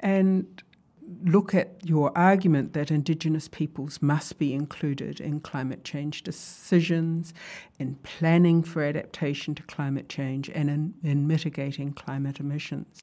And 0.00 0.62
look 1.24 1.54
at 1.54 1.76
your 1.84 2.16
argument 2.16 2.72
that 2.72 2.90
Indigenous 2.90 3.48
peoples 3.48 4.00
must 4.02 4.38
be 4.38 4.52
included 4.52 5.20
in 5.20 5.40
climate 5.40 5.84
change 5.84 6.22
decisions, 6.22 7.32
in 7.78 7.96
planning 7.96 8.62
for 8.62 8.82
adaptation 8.82 9.54
to 9.54 9.62
climate 9.64 10.08
change, 10.08 10.48
and 10.50 10.68
in, 10.68 10.94
in 11.02 11.26
mitigating 11.26 11.92
climate 11.92 12.40
emissions. 12.40 13.02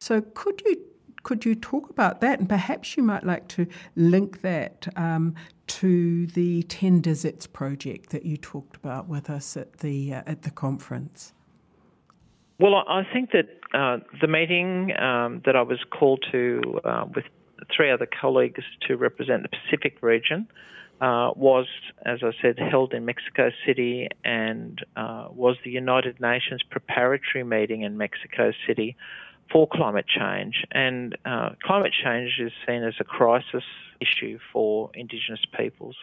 So, 0.00 0.20
could 0.20 0.62
you 0.64 0.76
could 1.22 1.44
you 1.44 1.54
talk 1.54 1.88
about 1.88 2.20
that, 2.20 2.40
and 2.40 2.48
perhaps 2.48 2.96
you 2.96 3.02
might 3.02 3.24
like 3.24 3.46
to 3.48 3.66
link 3.94 4.40
that 4.42 4.88
um, 4.96 5.34
to 5.68 6.26
the 6.26 6.64
Ten 6.64 7.00
Deserts 7.00 7.46
project 7.46 8.10
that 8.10 8.24
you 8.24 8.36
talked 8.36 8.76
about 8.76 9.08
with 9.08 9.30
us 9.30 9.56
at 9.56 9.78
the 9.78 10.14
uh, 10.14 10.22
at 10.26 10.42
the 10.42 10.50
conference? 10.50 11.32
Well, 12.62 12.76
I 12.76 13.02
think 13.12 13.32
that 13.32 13.48
uh, 13.74 14.04
the 14.20 14.28
meeting 14.28 14.96
um, 14.96 15.42
that 15.44 15.56
I 15.56 15.62
was 15.62 15.80
called 15.90 16.24
to 16.30 16.62
uh, 16.84 17.06
with 17.12 17.24
three 17.76 17.90
other 17.90 18.06
colleagues 18.06 18.62
to 18.86 18.96
represent 18.96 19.42
the 19.42 19.48
Pacific 19.48 20.00
region 20.00 20.46
uh, 21.00 21.32
was, 21.34 21.66
as 22.06 22.20
I 22.22 22.30
said, 22.40 22.60
held 22.60 22.94
in 22.94 23.04
Mexico 23.04 23.50
City 23.66 24.06
and 24.24 24.78
uh, 24.94 25.26
was 25.32 25.56
the 25.64 25.72
United 25.72 26.20
Nations 26.20 26.62
preparatory 26.70 27.42
meeting 27.42 27.82
in 27.82 27.98
Mexico 27.98 28.52
City 28.64 28.96
for 29.50 29.66
climate 29.66 30.06
change. 30.06 30.62
And 30.70 31.18
uh, 31.24 31.56
climate 31.64 31.92
change 32.04 32.38
is 32.38 32.52
seen 32.64 32.84
as 32.84 32.94
a 33.00 33.04
crisis 33.04 33.64
issue 34.00 34.38
for 34.52 34.92
Indigenous 34.94 35.44
peoples. 35.58 35.96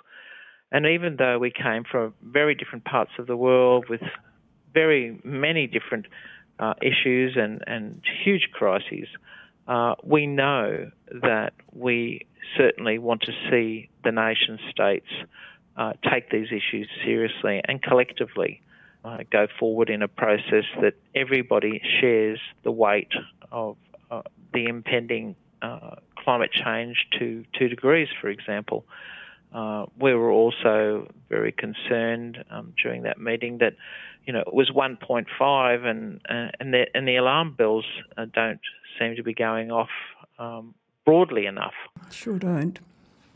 And 0.74 0.86
even 0.86 1.15
though 1.15 1.39
we 1.39 1.52
came 1.52 1.86
from 1.89 2.15
very 2.22 2.54
different 2.54 2.84
parts 2.84 3.12
of 3.17 3.28
the 3.28 3.38
world 3.38 3.86
with 3.89 4.02
very 4.74 5.19
many 5.24 5.67
different 5.67 6.06
uh, 6.60 6.74
issues 6.82 7.36
and, 7.36 7.63
and 7.65 8.02
huge 8.24 8.50
crises, 8.52 9.08
uh, 9.67 9.95
we 10.04 10.28
know 10.28 10.91
that 11.22 11.54
we 11.74 12.26
certainly 12.58 12.98
want 12.98 13.22
to 13.22 13.32
see 13.50 13.89
the 14.04 14.12
nation 14.12 14.60
states 14.69 15.08
uh, 15.78 15.93
take 16.12 16.30
these 16.30 16.48
issues 16.48 16.88
seriously 17.04 17.62
and 17.65 17.82
collectively 17.82 18.62
uh, 19.06 19.19
go 19.32 19.48
forward 19.60 19.89
in 19.89 20.02
a 20.02 20.08
process 20.08 20.65
that 20.82 20.93
everybody 21.15 21.82
shares 22.00 22.39
the 22.63 22.72
weight 22.72 23.12
of 23.52 23.78
uh, 24.12 24.22
the 24.54 24.65
impending 24.65 25.36
uh, 25.62 25.95
climate 26.17 26.52
change 26.52 27.08
to 27.17 27.45
two 27.58 27.67
degrees, 27.69 28.10
for 28.19 28.30
example. 28.30 28.86
Uh, 29.54 29.86
we 30.00 30.14
were 30.14 30.30
also 30.30 31.12
very 31.28 31.52
concerned 31.52 32.44
um, 32.52 32.74
during 32.82 33.04
that 33.04 33.20
meeting 33.20 33.58
that, 33.60 33.74
you 34.26 34.34
know, 34.34 34.42
it 34.42 34.54
was 34.54 34.70
1.5, 34.70 35.86
and 35.86 36.22
uh, 36.30 36.52
and 36.60 36.74
the 36.74 36.86
and 36.94 37.08
the 37.08 37.16
alarm 37.16 37.54
bells 37.54 37.86
uh, 38.18 38.26
don't 38.34 38.60
seem 39.00 39.16
to 39.16 39.24
be 39.24 39.34
going 39.34 39.72
off 39.72 39.90
um, 40.38 40.76
broadly 41.06 41.48
enough. 41.48 41.74
Sure 42.12 42.38
don't. 42.38 42.80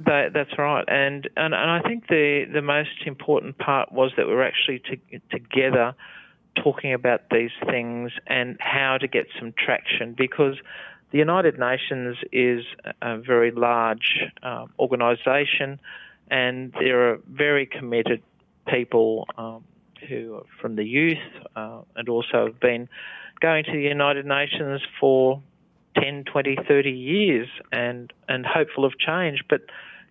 That, 0.05 0.33
that's 0.33 0.57
right, 0.57 0.83
and, 0.87 1.29
and 1.37 1.53
and 1.53 1.71
I 1.71 1.79
think 1.81 2.07
the 2.07 2.45
the 2.51 2.61
most 2.61 3.05
important 3.05 3.57
part 3.57 3.91
was 3.91 4.11
that 4.17 4.27
we 4.27 4.33
were 4.33 4.43
actually 4.43 4.79
to, 4.79 5.19
together 5.31 5.95
talking 6.61 6.93
about 6.93 7.29
these 7.31 7.51
things 7.65 8.11
and 8.27 8.57
how 8.59 8.97
to 8.99 9.07
get 9.07 9.27
some 9.39 9.53
traction 9.57 10.13
because 10.13 10.55
the 11.11 11.19
United 11.19 11.59
Nations 11.59 12.17
is 12.31 12.65
a 13.01 13.19
very 13.19 13.51
large 13.51 14.19
uh, 14.41 14.65
organisation, 14.79 15.79
and 16.29 16.73
there 16.79 17.11
are 17.11 17.19
very 17.29 17.65
committed 17.65 18.21
people 18.67 19.27
um, 19.37 19.63
who 20.07 20.35
are 20.35 20.43
from 20.61 20.75
the 20.75 20.83
youth 20.83 21.17
uh, 21.55 21.81
and 21.95 22.09
also 22.09 22.47
have 22.47 22.59
been 22.59 22.87
going 23.39 23.63
to 23.65 23.71
the 23.71 23.81
United 23.81 24.25
Nations 24.25 24.81
for 24.99 25.41
10, 25.97 26.25
20, 26.25 26.57
30 26.67 26.89
years 26.89 27.47
and, 27.71 28.11
and 28.27 28.45
hopeful 28.45 28.85
of 28.85 28.97
change. 28.97 29.43
But, 29.49 29.61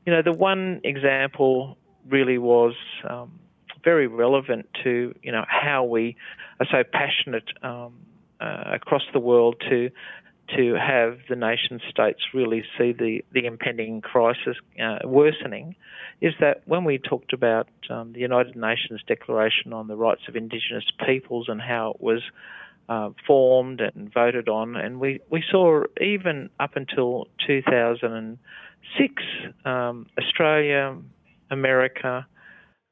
you 0.06 0.12
know, 0.12 0.22
the 0.22 0.32
one 0.32 0.80
example 0.84 1.76
really 2.08 2.38
was 2.38 2.74
um, 3.08 3.38
very 3.84 4.06
relevant 4.06 4.66
to, 4.84 5.14
you 5.22 5.32
know, 5.32 5.44
how 5.48 5.84
we 5.84 6.16
are 6.60 6.66
so 6.70 6.82
passionate 6.90 7.48
um, 7.62 7.94
uh, 8.40 8.64
across 8.66 9.02
the 9.12 9.20
world 9.20 9.56
to 9.70 9.90
to 10.56 10.74
have 10.74 11.18
the 11.28 11.36
nation 11.36 11.80
states 11.90 12.20
really 12.34 12.62
see 12.78 12.92
the, 12.92 13.24
the 13.32 13.46
impending 13.46 14.00
crisis 14.00 14.56
uh, 14.82 14.98
worsening 15.04 15.74
is 16.20 16.34
that 16.40 16.62
when 16.66 16.84
we 16.84 16.98
talked 16.98 17.32
about 17.32 17.68
um, 17.90 18.12
the 18.12 18.20
United 18.20 18.56
Nations 18.56 19.00
Declaration 19.06 19.72
on 19.72 19.88
the 19.88 19.96
Rights 19.96 20.22
of 20.28 20.36
Indigenous 20.36 20.84
Peoples 21.06 21.46
and 21.48 21.60
how 21.60 21.92
it 21.94 22.00
was 22.00 22.22
uh, 22.88 23.10
formed 23.26 23.80
and 23.80 24.12
voted 24.12 24.48
on, 24.48 24.76
and 24.76 25.00
we, 25.00 25.20
we 25.30 25.42
saw 25.50 25.84
even 26.00 26.50
up 26.60 26.76
until 26.76 27.28
2006, 27.46 29.22
um, 29.64 30.06
Australia, 30.18 30.96
America, 31.50 32.26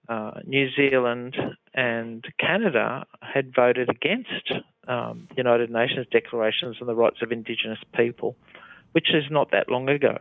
uh, 0.08 0.32
New 0.44 0.68
Zealand, 0.76 1.36
and 1.74 2.24
Canada 2.38 3.04
had 3.20 3.52
voted 3.54 3.88
against 3.88 4.52
um, 4.90 5.28
the 5.30 5.36
United 5.36 5.70
Nations 5.70 6.06
declarations 6.10 6.76
on 6.80 6.86
the 6.86 6.94
rights 6.94 7.18
of 7.22 7.32
Indigenous 7.32 7.78
people, 7.94 8.36
which 8.92 9.14
is 9.14 9.24
not 9.30 9.52
that 9.52 9.70
long 9.70 9.88
ago. 9.88 10.16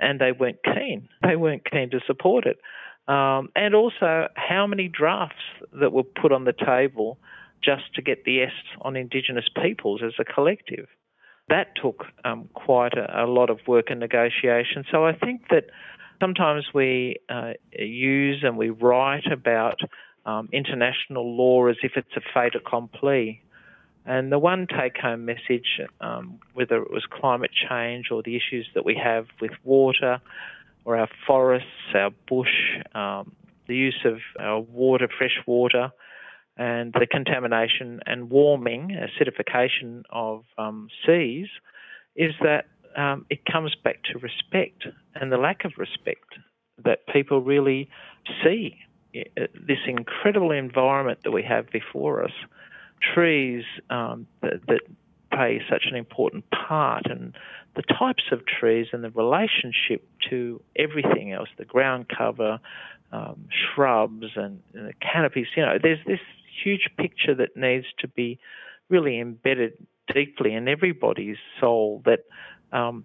And 0.00 0.20
they 0.20 0.32
weren't 0.32 0.58
keen. 0.64 1.08
They 1.22 1.36
weren't 1.36 1.70
keen 1.70 1.90
to 1.90 2.00
support 2.06 2.46
it. 2.46 2.58
Um, 3.06 3.50
and 3.54 3.74
also, 3.74 4.28
how 4.34 4.66
many 4.66 4.88
drafts 4.88 5.42
that 5.80 5.92
were 5.92 6.02
put 6.02 6.32
on 6.32 6.44
the 6.44 6.52
table 6.52 7.18
just 7.62 7.94
to 7.94 8.02
get 8.02 8.24
the 8.24 8.42
S 8.42 8.52
on 8.80 8.96
Indigenous 8.96 9.44
peoples 9.62 10.02
as 10.04 10.12
a 10.18 10.24
collective. 10.24 10.88
That 11.48 11.68
took 11.80 12.04
um, 12.24 12.48
quite 12.54 12.94
a, 12.94 13.24
a, 13.24 13.26
lot 13.26 13.50
of 13.50 13.58
work 13.66 13.86
and 13.90 14.00
negotiation. 14.00 14.84
So 14.90 15.04
I 15.04 15.12
think 15.12 15.48
that 15.50 15.66
sometimes 16.20 16.66
we 16.74 17.16
uh, 17.28 17.52
use 17.72 18.42
and 18.42 18.56
we 18.56 18.70
write 18.70 19.30
about 19.30 19.80
um, 20.24 20.48
international 20.52 21.36
law 21.36 21.66
as 21.66 21.76
if 21.82 21.92
it's 21.96 22.16
a 22.16 22.20
fait 22.32 22.54
accompli. 22.54 23.41
And 24.04 24.32
the 24.32 24.38
one 24.38 24.66
take 24.66 24.96
home 24.96 25.24
message, 25.24 25.80
um, 26.00 26.40
whether 26.54 26.82
it 26.82 26.90
was 26.90 27.04
climate 27.10 27.52
change 27.68 28.10
or 28.10 28.22
the 28.22 28.36
issues 28.36 28.68
that 28.74 28.84
we 28.84 28.96
have 29.02 29.26
with 29.40 29.52
water 29.62 30.20
or 30.84 30.96
our 30.96 31.08
forests, 31.26 31.68
our 31.94 32.10
bush, 32.28 32.78
um, 32.94 33.32
the 33.68 33.76
use 33.76 34.00
of 34.04 34.18
our 34.40 34.58
water, 34.60 35.08
fresh 35.16 35.38
water, 35.46 35.92
and 36.56 36.92
the 36.92 37.06
contamination 37.06 38.00
and 38.04 38.28
warming, 38.28 38.90
acidification 38.90 40.02
of 40.10 40.44
um, 40.58 40.88
seas, 41.06 41.46
is 42.16 42.32
that 42.42 42.66
um, 42.96 43.24
it 43.30 43.44
comes 43.44 43.74
back 43.82 44.02
to 44.12 44.18
respect 44.18 44.86
and 45.14 45.32
the 45.32 45.38
lack 45.38 45.64
of 45.64 45.72
respect 45.78 46.34
that 46.84 47.06
people 47.06 47.40
really 47.40 47.88
see 48.42 48.76
uh, 49.16 49.46
this 49.66 49.78
incredible 49.86 50.50
environment 50.50 51.20
that 51.24 51.30
we 51.30 51.42
have 51.42 51.70
before 51.70 52.24
us. 52.24 52.32
Trees 53.14 53.64
um, 53.90 54.26
that, 54.42 54.66
that 54.68 54.80
play 55.32 55.62
such 55.70 55.84
an 55.90 55.96
important 55.96 56.44
part, 56.50 57.06
and 57.06 57.34
the 57.74 57.82
types 57.82 58.24
of 58.30 58.44
trees 58.46 58.88
and 58.92 59.02
the 59.02 59.10
relationship 59.10 60.06
to 60.30 60.60
everything 60.76 61.32
else 61.32 61.48
the 61.58 61.64
ground 61.64 62.06
cover, 62.08 62.60
um, 63.12 63.46
shrubs, 63.50 64.26
and, 64.36 64.60
and 64.74 64.88
the 64.88 64.94
canopies. 65.00 65.46
You 65.56 65.64
know, 65.64 65.78
there's 65.82 66.04
this 66.06 66.20
huge 66.62 66.88
picture 66.98 67.34
that 67.34 67.56
needs 67.56 67.86
to 68.00 68.08
be 68.08 68.38
really 68.88 69.18
embedded 69.18 69.72
deeply 70.12 70.54
in 70.54 70.68
everybody's 70.68 71.38
soul 71.60 72.02
that 72.04 72.20
um, 72.72 73.04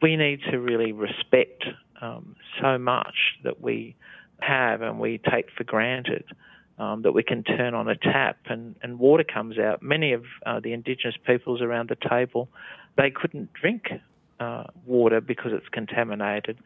we 0.00 0.16
need 0.16 0.40
to 0.50 0.58
really 0.58 0.92
respect 0.92 1.64
um, 2.00 2.36
so 2.60 2.78
much 2.78 3.14
that 3.42 3.60
we 3.60 3.96
have 4.40 4.82
and 4.82 5.00
we 5.00 5.20
take 5.30 5.46
for 5.56 5.64
granted. 5.64 6.24
Um, 6.78 7.02
that 7.02 7.10
we 7.10 7.24
can 7.24 7.42
turn 7.42 7.74
on 7.74 7.88
a 7.88 7.96
tap 7.96 8.38
and, 8.46 8.76
and 8.84 9.00
water 9.00 9.24
comes 9.24 9.58
out. 9.58 9.82
Many 9.82 10.12
of 10.12 10.22
uh, 10.46 10.60
the 10.60 10.72
Indigenous 10.72 11.16
peoples 11.26 11.60
around 11.60 11.88
the 11.88 11.96
table, 12.08 12.48
they 12.96 13.10
couldn't 13.10 13.52
drink 13.52 13.88
uh, 14.38 14.62
water 14.86 15.20
because 15.20 15.50
it's 15.52 15.68
contaminated. 15.72 16.56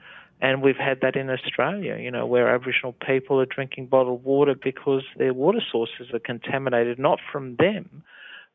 And 0.43 0.61
we've 0.61 0.77
had 0.77 1.01
that 1.03 1.15
in 1.15 1.31
Australia, 1.31 1.97
you 1.99 2.11
know, 2.11 2.27
where 2.27 2.53
Aboriginal 2.53 2.95
people 2.95 3.41
are 3.41 3.47
drinking 3.47 3.87
bottled 3.87 4.25
water 4.25 4.55
because 4.55 5.03
their 5.17 5.33
water 5.33 5.63
sources 5.71 6.09
are 6.13 6.19
contaminated, 6.19 6.99
not 6.99 7.21
from 7.31 7.57
them, 7.57 8.03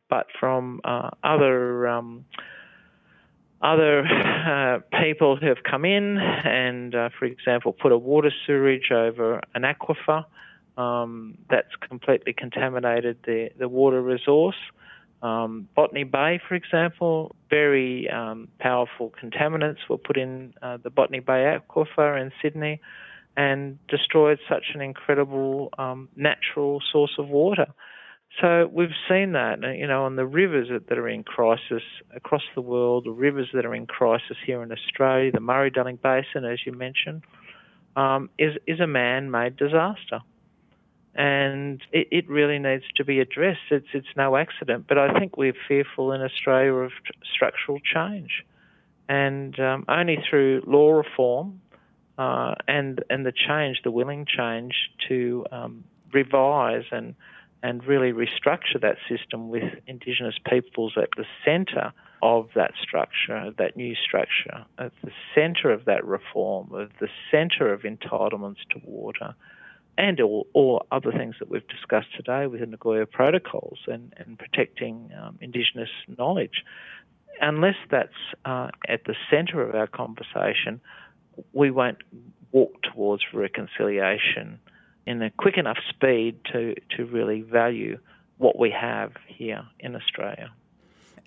but 0.09 0.27
from 0.37 0.81
uh, 0.83 1.11
other 1.23 1.87
um, 1.87 2.25
other 3.61 4.05
uh, 4.05 4.79
people 5.01 5.37
who 5.37 5.47
have 5.47 5.63
come 5.63 5.85
in 5.85 6.17
and, 6.17 6.93
uh, 6.93 7.09
for 7.17 7.25
example, 7.25 7.73
put 7.73 7.91
a 7.91 7.97
water 7.97 8.31
sewerage 8.45 8.91
over 8.91 9.41
an 9.55 9.63
aquifer 9.63 10.25
um, 10.77 11.37
that's 11.49 11.75
completely 11.87 12.33
contaminated 12.33 13.17
the, 13.25 13.49
the 13.57 13.67
water 13.67 14.01
resource. 14.01 14.55
Um, 15.21 15.67
Botany 15.75 16.03
Bay, 16.03 16.39
for 16.47 16.53
example, 16.53 17.35
very 17.49 18.07
um, 18.09 18.49
powerful 18.59 19.11
contaminants 19.21 19.77
were 19.89 19.97
put 19.97 20.15
in 20.15 20.53
uh, 20.61 20.77
the 20.77 20.91
Botany 20.91 21.19
Bay 21.19 21.57
aquifer 21.57 22.21
in 22.21 22.31
Sydney 22.41 22.79
and 23.35 23.79
destroyed 23.87 24.39
such 24.47 24.65
an 24.75 24.81
incredible 24.81 25.69
um, 25.77 26.09
natural 26.15 26.81
source 26.91 27.15
of 27.17 27.27
water. 27.27 27.67
So 28.41 28.69
we've 28.71 28.89
seen 29.09 29.31
that, 29.31 29.59
you 29.75 29.87
know, 29.87 30.03
on 30.03 30.15
the 30.15 30.25
rivers 30.25 30.67
that 30.69 30.97
are 30.97 31.09
in 31.09 31.23
crisis 31.23 31.81
across 32.15 32.43
the 32.53 32.61
world, 32.61 33.05
the 33.05 33.11
rivers 33.11 33.47
that 33.53 33.65
are 33.65 33.73
in 33.73 33.87
crisis 33.87 34.37
here 34.45 34.61
in 34.61 34.71
Australia, 34.71 35.31
the 35.31 35.39
Murray-Darling 35.39 35.97
Basin, 36.03 36.45
as 36.45 36.59
you 36.65 36.73
mentioned, 36.73 37.23
um, 37.95 38.29
is 38.37 38.53
is 38.67 38.79
a 38.79 38.85
man-made 38.85 39.57
disaster 39.57 40.19
and 41.17 41.82
it, 41.91 42.08
it, 42.12 42.30
really 42.30 42.60
needs 42.60 42.84
to 42.95 43.03
be 43.03 43.19
addressed. 43.19 43.71
It's 43.71 43.88
it's 43.93 44.08
no 44.15 44.38
accident, 44.38 44.86
but 44.88 44.99
I 44.99 45.17
think 45.19 45.36
we're 45.36 45.56
fearful 45.67 46.13
in 46.13 46.21
Australia 46.21 46.73
of 46.73 46.91
structural 47.34 47.80
change, 47.80 48.45
and 49.10 49.60
um, 49.60 49.86
only 49.89 50.19
through 50.30 50.62
law 50.67 50.91
reform 50.91 51.60
uh, 52.19 52.53
and 52.67 53.03
and 53.10 53.25
the 53.25 53.32
change, 53.32 53.82
the 53.84 53.89
willing 53.89 54.27
change 54.27 54.73
to 55.08 55.45
um, 55.51 55.84
revise 56.13 56.86
and 56.91 57.15
and 57.63 57.84
really 57.86 58.13
restructure 58.13 58.80
that 58.80 58.97
system 59.10 59.49
with 59.49 59.63
Indigenous 59.88 60.36
peoples 60.47 60.93
at 60.97 61.10
the 61.17 61.25
centre 61.43 61.91
of 62.21 62.49
that 62.53 62.73
structure, 62.80 63.51
that 63.58 63.75
new 63.75 63.95
structure, 63.95 64.65
at 64.77 64.91
the 65.03 65.12
centre 65.34 65.71
of 65.71 65.86
that 65.86 66.06
reform, 66.06 66.69
at 66.80 66.91
the 66.99 67.10
centre 67.32 67.73
of 67.73 67.82
entitlements 67.82 68.60
to 68.69 68.80
water 68.84 69.34
and 69.97 70.19
all, 70.19 70.47
all 70.53 70.86
other 70.91 71.12
things 71.12 71.36
that 71.39 71.49
we've 71.49 71.67
discussed 71.67 72.13
today 72.15 72.47
with 72.47 72.60
the 72.60 72.65
Nagoya 72.65 73.05
protocols 73.05 73.79
and, 73.88 74.13
and 74.17 74.38
protecting 74.38 75.10
um, 75.19 75.38
Indigenous 75.41 75.89
knowledge. 76.17 76.63
Unless 77.41 77.75
that's 77.89 78.10
uh, 78.45 78.69
at 78.88 79.05
the 79.05 79.15
centre 79.29 79.62
of 79.62 79.75
our 79.75 79.88
conversation, 79.88 80.81
we 81.53 81.71
won't 81.71 81.99
walk 82.51 82.81
towards 82.83 83.23
reconciliation 83.33 84.60
in 85.05 85.21
a 85.21 85.29
quick 85.31 85.57
enough 85.57 85.77
speed 85.89 86.39
to, 86.51 86.75
to 86.95 87.05
really 87.05 87.41
value 87.41 87.97
what 88.38 88.57
we 88.60 88.71
have 88.71 89.13
here 89.27 89.63
in 89.79 89.95
Australia 89.95 90.51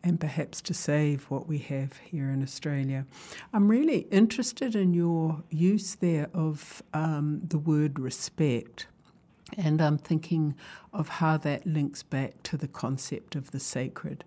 and 0.02 0.18
perhaps 0.18 0.62
to 0.62 0.74
save 0.74 1.24
what 1.30 1.46
we 1.46 1.58
have 1.58 1.98
here 1.98 2.30
in 2.30 2.42
Australia. 2.42 3.06
I'm 3.52 3.68
really 3.68 4.06
interested 4.10 4.74
in 4.74 4.94
your 4.94 5.42
use 5.50 5.94
there 5.94 6.28
of 6.32 6.82
um, 6.94 7.42
the 7.46 7.58
word 7.58 7.98
respect. 7.98 8.86
And 9.58 9.82
I'm 9.82 9.98
thinking 9.98 10.54
of 10.92 11.08
how 11.08 11.36
that 11.38 11.66
links 11.66 12.02
back 12.02 12.42
to 12.44 12.56
the 12.56 12.68
concept 12.68 13.34
of 13.34 13.50
the 13.50 13.60
sacred 13.60 14.24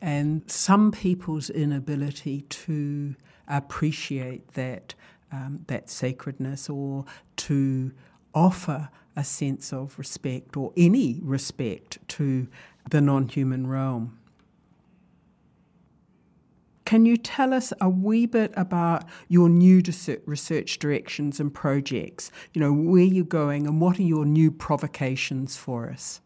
and 0.00 0.42
some 0.50 0.92
people's 0.92 1.50
inability 1.50 2.42
to 2.42 3.14
appreciate 3.48 4.54
that 4.54 4.94
um, 5.32 5.64
that 5.66 5.90
sacredness 5.90 6.70
or 6.70 7.04
to 7.36 7.92
offer 8.32 8.88
a 9.16 9.24
sense 9.24 9.72
of 9.72 9.98
respect 9.98 10.56
or 10.56 10.72
any 10.76 11.18
respect 11.22 11.98
to 12.06 12.46
the 12.90 13.00
non-human 13.00 13.66
realm. 13.66 14.16
Can 16.86 17.04
you 17.04 17.16
tell 17.16 17.52
us 17.52 17.72
a 17.80 17.88
wee 17.88 18.26
bit 18.26 18.54
about 18.56 19.04
your 19.26 19.48
new 19.48 19.82
research 20.24 20.78
directions 20.78 21.40
and 21.40 21.52
projects? 21.52 22.30
You 22.54 22.60
know, 22.60 22.72
where 22.72 23.02
you're 23.02 23.24
going 23.24 23.66
and 23.66 23.80
what 23.80 23.98
are 23.98 24.04
your 24.04 24.24
new 24.24 24.52
provocations 24.52 25.56
for 25.56 25.90
us? 25.90 26.20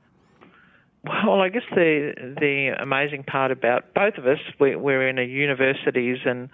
Well, 1.02 1.40
I 1.40 1.48
guess 1.48 1.62
the 1.74 2.12
the 2.38 2.74
amazing 2.78 3.24
part 3.24 3.50
about 3.50 3.94
both 3.94 4.18
of 4.18 4.26
us, 4.26 4.38
we, 4.58 4.76
we're 4.76 5.08
in 5.08 5.16
universities 5.16 6.18
and 6.26 6.50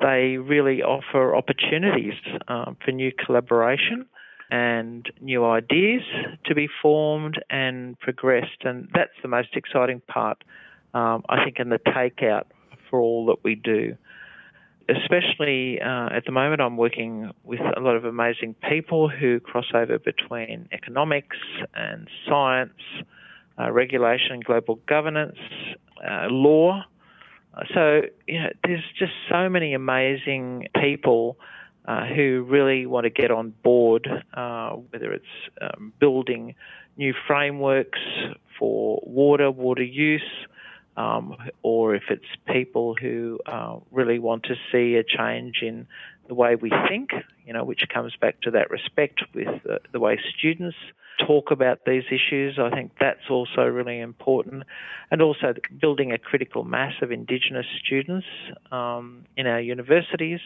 they 0.00 0.38
really 0.38 0.82
offer 0.82 1.36
opportunities 1.36 2.14
um, 2.48 2.78
for 2.82 2.92
new 2.92 3.12
collaboration 3.12 4.06
and 4.50 5.06
new 5.20 5.44
ideas 5.44 6.00
to 6.46 6.54
be 6.54 6.66
formed 6.80 7.38
and 7.50 8.00
progressed, 8.00 8.64
and 8.64 8.88
that's 8.94 9.12
the 9.20 9.28
most 9.28 9.54
exciting 9.54 10.00
part, 10.08 10.42
um, 10.94 11.22
I 11.28 11.44
think, 11.44 11.58
in 11.60 11.68
the 11.68 11.78
takeout 11.78 12.44
for 12.90 13.00
all 13.00 13.26
that 13.26 13.42
we 13.42 13.54
do. 13.54 13.96
Especially 14.88 15.80
uh, 15.80 16.08
at 16.10 16.24
the 16.24 16.32
moment, 16.32 16.60
I'm 16.60 16.76
working 16.76 17.30
with 17.44 17.60
a 17.60 17.80
lot 17.80 17.94
of 17.94 18.04
amazing 18.04 18.56
people 18.68 19.08
who 19.08 19.38
cross 19.38 19.66
over 19.72 19.98
between 19.98 20.68
economics 20.72 21.36
and 21.74 22.08
science, 22.28 22.72
uh, 23.56 23.70
regulation 23.70 24.40
global 24.40 24.80
governance, 24.88 25.38
uh, 26.04 26.26
law. 26.28 26.82
So, 27.72 28.02
you 28.26 28.40
know, 28.40 28.50
there's 28.64 28.84
just 28.98 29.12
so 29.30 29.48
many 29.48 29.74
amazing 29.74 30.68
people 30.80 31.36
uh, 31.86 32.06
who 32.06 32.44
really 32.48 32.86
want 32.86 33.04
to 33.04 33.10
get 33.10 33.30
on 33.30 33.54
board, 33.62 34.08
uh, 34.34 34.70
whether 34.70 35.12
it's 35.12 35.24
um, 35.60 35.92
building 35.98 36.54
new 36.96 37.14
frameworks 37.26 37.98
for 38.58 39.00
water, 39.04 39.50
water 39.50 39.82
use, 39.82 40.22
um, 41.00 41.36
or 41.62 41.94
if 41.94 42.04
it's 42.10 42.24
people 42.46 42.94
who 43.00 43.38
uh, 43.46 43.76
really 43.90 44.18
want 44.18 44.42
to 44.44 44.54
see 44.70 44.96
a 44.96 45.04
change 45.04 45.62
in 45.62 45.86
the 46.28 46.34
way 46.34 46.54
we 46.54 46.70
think, 46.88 47.10
you 47.46 47.52
know, 47.52 47.64
which 47.64 47.82
comes 47.92 48.14
back 48.20 48.40
to 48.42 48.50
that 48.50 48.70
respect 48.70 49.22
with 49.34 49.48
the, 49.64 49.80
the 49.92 50.00
way 50.00 50.18
students 50.38 50.76
talk 51.26 51.50
about 51.50 51.80
these 51.86 52.04
issues. 52.08 52.58
I 52.58 52.70
think 52.70 52.92
that's 53.00 53.28
also 53.30 53.62
really 53.62 53.98
important. 54.00 54.64
And 55.10 55.22
also 55.22 55.54
building 55.80 56.12
a 56.12 56.18
critical 56.18 56.64
mass 56.64 56.94
of 57.02 57.10
Indigenous 57.10 57.66
students 57.84 58.26
um, 58.70 59.24
in 59.36 59.46
our 59.46 59.60
universities. 59.60 60.40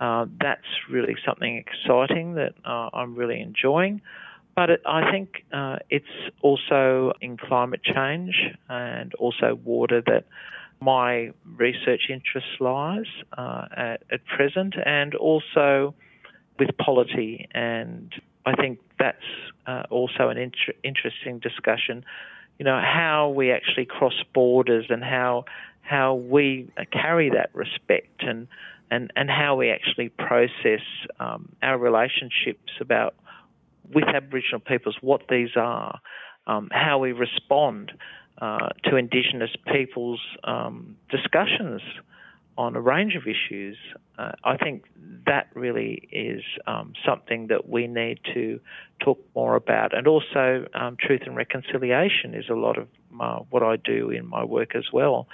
Uh, 0.00 0.26
that's 0.40 0.70
really 0.88 1.16
something 1.26 1.56
exciting 1.56 2.34
that 2.34 2.54
uh, 2.64 2.88
I'm 2.92 3.16
really 3.16 3.40
enjoying. 3.40 4.00
But 4.58 4.70
it, 4.70 4.82
I 4.84 5.08
think 5.12 5.44
uh, 5.52 5.76
it's 5.88 6.04
also 6.40 7.12
in 7.20 7.36
climate 7.36 7.80
change 7.84 8.34
and 8.68 9.14
also 9.14 9.54
water 9.54 10.02
that 10.06 10.24
my 10.80 11.30
research 11.56 12.10
interest 12.10 12.48
lies 12.58 13.06
uh, 13.36 13.66
at, 13.76 14.02
at, 14.10 14.26
present, 14.26 14.74
and 14.84 15.14
also 15.14 15.94
with 16.58 16.76
polity, 16.76 17.46
and 17.52 18.12
I 18.46 18.56
think 18.56 18.80
that's 18.98 19.30
uh, 19.68 19.84
also 19.90 20.28
an 20.28 20.38
inter- 20.38 20.74
interesting 20.82 21.38
discussion. 21.38 22.04
You 22.58 22.64
know 22.64 22.80
how 22.80 23.28
we 23.28 23.52
actually 23.52 23.86
cross 23.86 24.24
borders 24.34 24.86
and 24.88 25.04
how 25.04 25.44
how 25.82 26.14
we 26.14 26.68
carry 26.90 27.30
that 27.30 27.50
respect 27.54 28.24
and 28.24 28.48
and 28.90 29.12
and 29.14 29.30
how 29.30 29.54
we 29.54 29.70
actually 29.70 30.08
process 30.08 30.82
um, 31.20 31.48
our 31.62 31.78
relationships 31.78 32.72
about 32.80 33.14
with 33.92 34.04
Aboriginal 34.04 34.60
peoples, 34.60 34.96
what 35.00 35.22
these 35.28 35.50
are, 35.56 36.00
um, 36.46 36.68
how 36.72 36.98
we 36.98 37.12
respond 37.12 37.92
uh, 38.40 38.68
to 38.84 38.96
Indigenous 38.96 39.50
peoples' 39.66 40.20
um, 40.44 40.96
discussions 41.10 41.80
on 42.56 42.74
a 42.74 42.80
range 42.80 43.14
of 43.14 43.22
issues. 43.22 43.76
Uh, 44.18 44.32
I 44.44 44.56
think 44.56 44.84
that 45.26 45.48
really 45.54 46.08
is 46.10 46.42
um, 46.66 46.92
something 47.06 47.46
that 47.48 47.68
we 47.68 47.86
need 47.86 48.18
to 48.34 48.60
talk 49.00 49.18
more 49.34 49.54
about. 49.54 49.96
And 49.96 50.08
also, 50.08 50.66
um, 50.74 50.96
truth 51.00 51.22
and 51.24 51.36
reconciliation 51.36 52.34
is 52.34 52.48
a 52.50 52.54
lot 52.54 52.76
of 52.76 52.88
my, 53.10 53.36
what 53.50 53.62
I 53.62 53.76
do 53.76 54.10
in 54.10 54.26
my 54.26 54.44
work 54.44 54.74
as 54.74 54.86
well. 54.92 55.28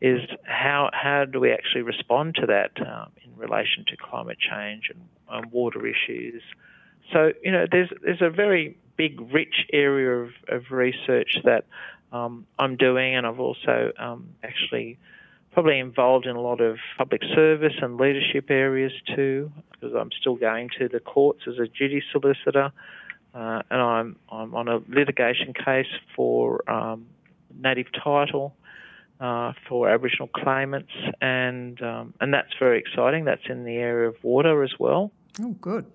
Is 0.00 0.20
how 0.44 0.90
how 0.92 1.24
do 1.24 1.40
we 1.40 1.50
actually 1.52 1.82
respond 1.82 2.36
to 2.36 2.46
that 2.46 2.70
um, 2.80 3.10
in 3.24 3.36
relation 3.36 3.84
to 3.88 3.96
climate 3.96 4.38
change 4.38 4.92
and 4.94 5.00
um, 5.28 5.50
water 5.50 5.84
issues? 5.84 6.40
So 7.12 7.32
you 7.42 7.52
know, 7.52 7.66
there's 7.70 7.90
there's 8.02 8.22
a 8.22 8.30
very 8.30 8.76
big, 8.96 9.20
rich 9.32 9.66
area 9.72 10.24
of, 10.24 10.30
of 10.48 10.70
research 10.70 11.38
that 11.44 11.64
um, 12.12 12.46
I'm 12.58 12.76
doing, 12.76 13.16
and 13.16 13.26
I've 13.26 13.40
also 13.40 13.92
um, 13.98 14.30
actually 14.42 14.98
probably 15.52 15.78
involved 15.78 16.26
in 16.26 16.36
a 16.36 16.40
lot 16.40 16.60
of 16.60 16.76
public 16.98 17.22
service 17.34 17.72
and 17.80 17.96
leadership 17.96 18.50
areas 18.50 18.92
too, 19.14 19.50
because 19.72 19.94
I'm 19.94 20.10
still 20.20 20.36
going 20.36 20.68
to 20.78 20.88
the 20.88 21.00
courts 21.00 21.42
as 21.46 21.54
a 21.58 21.66
duty 21.66 22.02
solicitor, 22.12 22.72
uh, 23.34 23.62
and 23.70 23.80
I'm 23.80 24.16
I'm 24.30 24.54
on 24.54 24.68
a 24.68 24.80
litigation 24.88 25.54
case 25.54 25.86
for 26.14 26.68
um, 26.70 27.06
native 27.56 27.86
title. 27.92 28.54
Uh, 29.20 29.52
for 29.68 29.88
Aboriginal 29.90 30.28
claimants, 30.28 30.92
and 31.20 31.82
um, 31.82 32.14
and 32.20 32.32
that's 32.32 32.52
very 32.60 32.78
exciting. 32.78 33.24
That's 33.24 33.42
in 33.48 33.64
the 33.64 33.74
area 33.74 34.08
of 34.08 34.14
water 34.22 34.62
as 34.62 34.70
well. 34.78 35.10
Oh, 35.42 35.56
good. 35.60 35.86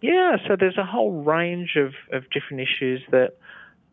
Yeah, 0.00 0.36
so 0.46 0.56
there's 0.58 0.78
a 0.78 0.84
whole 0.84 1.22
range 1.22 1.76
of, 1.76 1.92
of 2.12 2.30
different 2.30 2.62
issues 2.62 3.02
that 3.10 3.36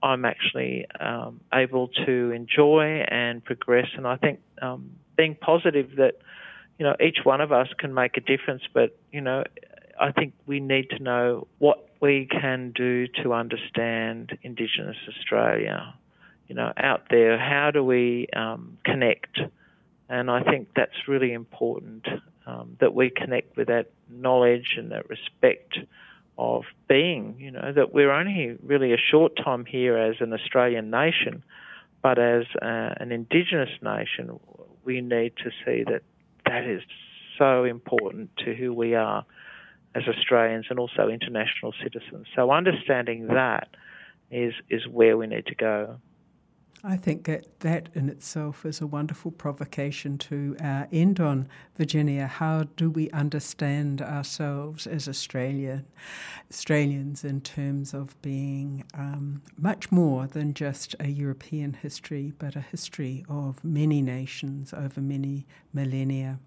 I'm 0.04 0.24
actually 0.24 0.86
um, 1.00 1.42
able 1.54 1.88
to 2.06 2.32
enjoy 2.32 3.04
and 3.08 3.44
progress, 3.44 3.88
and 3.98 4.06
I 4.06 4.18
think 4.18 4.40
um, 4.62 4.92
being 5.18 5.36
positive 5.36 5.96
that 5.98 6.20
you 6.78 6.86
know 6.86 6.96
each 7.04 7.20
one 7.24 7.42
of 7.42 7.52
us 7.52 7.68
can 7.80 7.94
make 7.94 8.18
a 8.18 8.22
difference. 8.22 8.62
But 8.72 8.96
you 9.12 9.22
know, 9.22 9.44
I 10.00 10.12
think 10.12 10.34
we 10.46 10.60
need 10.60 10.92
to 10.92 11.00
know 11.02 11.48
what 11.58 11.90
we 12.02 12.28
can 12.30 12.72
do 12.76 13.08
to 13.24 13.34
understand 13.34 14.38
Indigenous 14.44 14.98
Australia. 15.10 15.96
You 16.48 16.54
know, 16.54 16.72
out 16.78 17.06
there, 17.10 17.40
how 17.40 17.72
do 17.72 17.84
we 17.84 18.28
um, 18.36 18.78
connect? 18.86 19.40
And 20.08 20.30
I 20.30 20.44
think 20.44 20.68
that's 20.76 21.08
really 21.08 21.34
important 21.34 22.06
um, 22.46 22.78
that 22.80 22.94
we 22.94 23.10
connect 23.10 23.58
with 23.58 23.68
that 23.68 23.92
knowledge 24.10 24.76
and 24.78 24.92
that 24.92 25.10
respect 25.10 25.80
of 26.38 26.64
being. 26.88 27.36
You 27.40 27.52
know, 27.52 27.72
that 27.74 27.94
we're 27.94 28.12
only 28.12 28.58
really 28.64 28.94
a 28.94 28.98
short 28.98 29.34
time 29.36 29.66
here 29.66 29.98
as 29.98 30.16
an 30.20 30.34
Australian 30.34 30.90
nation, 30.90 31.44
but 32.02 32.20
as 32.20 32.46
uh, 32.62 32.96
an 32.98 33.12
Indigenous 33.12 33.70
nation, 33.82 34.40
we 34.84 35.02
need 35.02 35.34
to 35.38 35.52
see 35.66 35.84
that 35.90 36.04
that 36.46 36.66
is 36.66 36.82
so 37.38 37.64
important 37.64 38.30
to 38.38 38.54
who 38.54 38.74
we 38.74 38.96
are 38.96 39.26
as 39.96 40.04
Australians 40.08 40.68
and 40.70 40.78
also 40.78 41.08
international 41.08 41.74
citizens. 41.82 42.28
So 42.36 42.52
understanding 42.52 43.28
that 43.28 43.70
is 44.32 44.54
is 44.70 44.88
where 44.88 45.18
we 45.18 45.28
need 45.28 45.46
to 45.48 45.56
go. 45.56 45.98
I 46.88 46.98
think 46.98 47.26
that 47.26 47.62
that 47.62 47.90
in 47.96 48.10
itself 48.10 48.64
is 48.64 48.80
a 48.80 48.86
wonderful 48.86 49.32
provocation 49.32 50.20
to 50.20 50.56
uh, 50.64 50.86
end 50.92 51.20
on, 51.20 51.48
Virginia. 51.78 52.28
How 52.28 52.66
do 52.78 52.92
we 52.92 53.10
understand 53.10 54.04
ourselves 54.04 54.86
as 54.86 55.08
Australian, 55.08 55.88
Australians 56.52 57.24
in 57.24 57.42
terms 57.42 57.96
of 57.96 58.22
being 58.22 58.86
um, 58.94 59.42
much 59.58 59.92
more 59.92 60.28
than 60.28 60.54
just 60.54 60.96
a 61.00 61.08
European 61.08 61.74
history, 61.74 62.34
but 62.38 62.56
a 62.56 62.62
history 62.62 63.26
of 63.28 63.64
many 63.64 64.04
nations 64.04 64.72
over 64.72 65.02
many 65.02 65.48
millennia? 65.74 66.40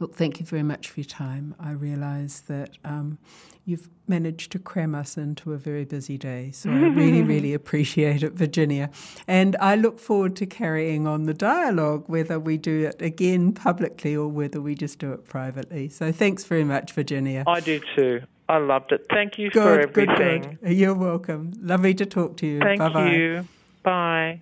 Look, 0.00 0.14
thank 0.14 0.40
you 0.40 0.46
very 0.46 0.62
much 0.62 0.88
for 0.88 1.00
your 1.00 1.08
time. 1.08 1.54
I 1.58 1.70
realise 1.72 2.40
that 2.40 2.70
um, 2.84 3.18
you've 3.64 3.88
managed 4.06 4.52
to 4.52 4.58
cram 4.58 4.94
us 4.94 5.16
into 5.16 5.52
a 5.52 5.56
very 5.56 5.84
busy 5.84 6.18
day, 6.18 6.50
so 6.52 6.70
I 6.70 6.74
really, 6.74 7.22
really 7.34 7.54
appreciate 7.54 8.22
it, 8.22 8.32
Virginia. 8.32 8.90
And 9.26 9.56
I 9.60 9.76
look 9.76 9.98
forward 9.98 10.36
to 10.36 10.46
carrying 10.46 11.06
on 11.06 11.24
the 11.24 11.34
dialogue, 11.34 12.04
whether 12.08 12.38
we 12.38 12.58
do 12.58 12.86
it 12.86 13.00
again 13.00 13.52
publicly 13.52 14.16
or 14.16 14.28
whether 14.28 14.60
we 14.60 14.74
just 14.74 14.98
do 14.98 15.12
it 15.12 15.24
privately. 15.24 15.88
So 15.88 16.12
thanks 16.12 16.44
very 16.44 16.64
much, 16.64 16.92
Virginia. 16.92 17.44
I 17.46 17.60
do 17.60 17.80
too. 17.96 18.22
I 18.48 18.58
loved 18.58 18.92
it. 18.92 19.06
Thank 19.10 19.38
you 19.38 19.50
good, 19.50 19.62
for 19.62 19.80
everything. 19.80 20.42
Good, 20.42 20.60
good. 20.60 20.72
You're 20.76 20.94
welcome. 20.94 21.52
Lovely 21.60 21.94
to 21.94 22.04
talk 22.04 22.36
to 22.38 22.46
you. 22.46 22.60
Thank 22.60 22.78
Bye-bye. 22.78 23.12
you. 23.12 23.48
Bye. 23.82 24.40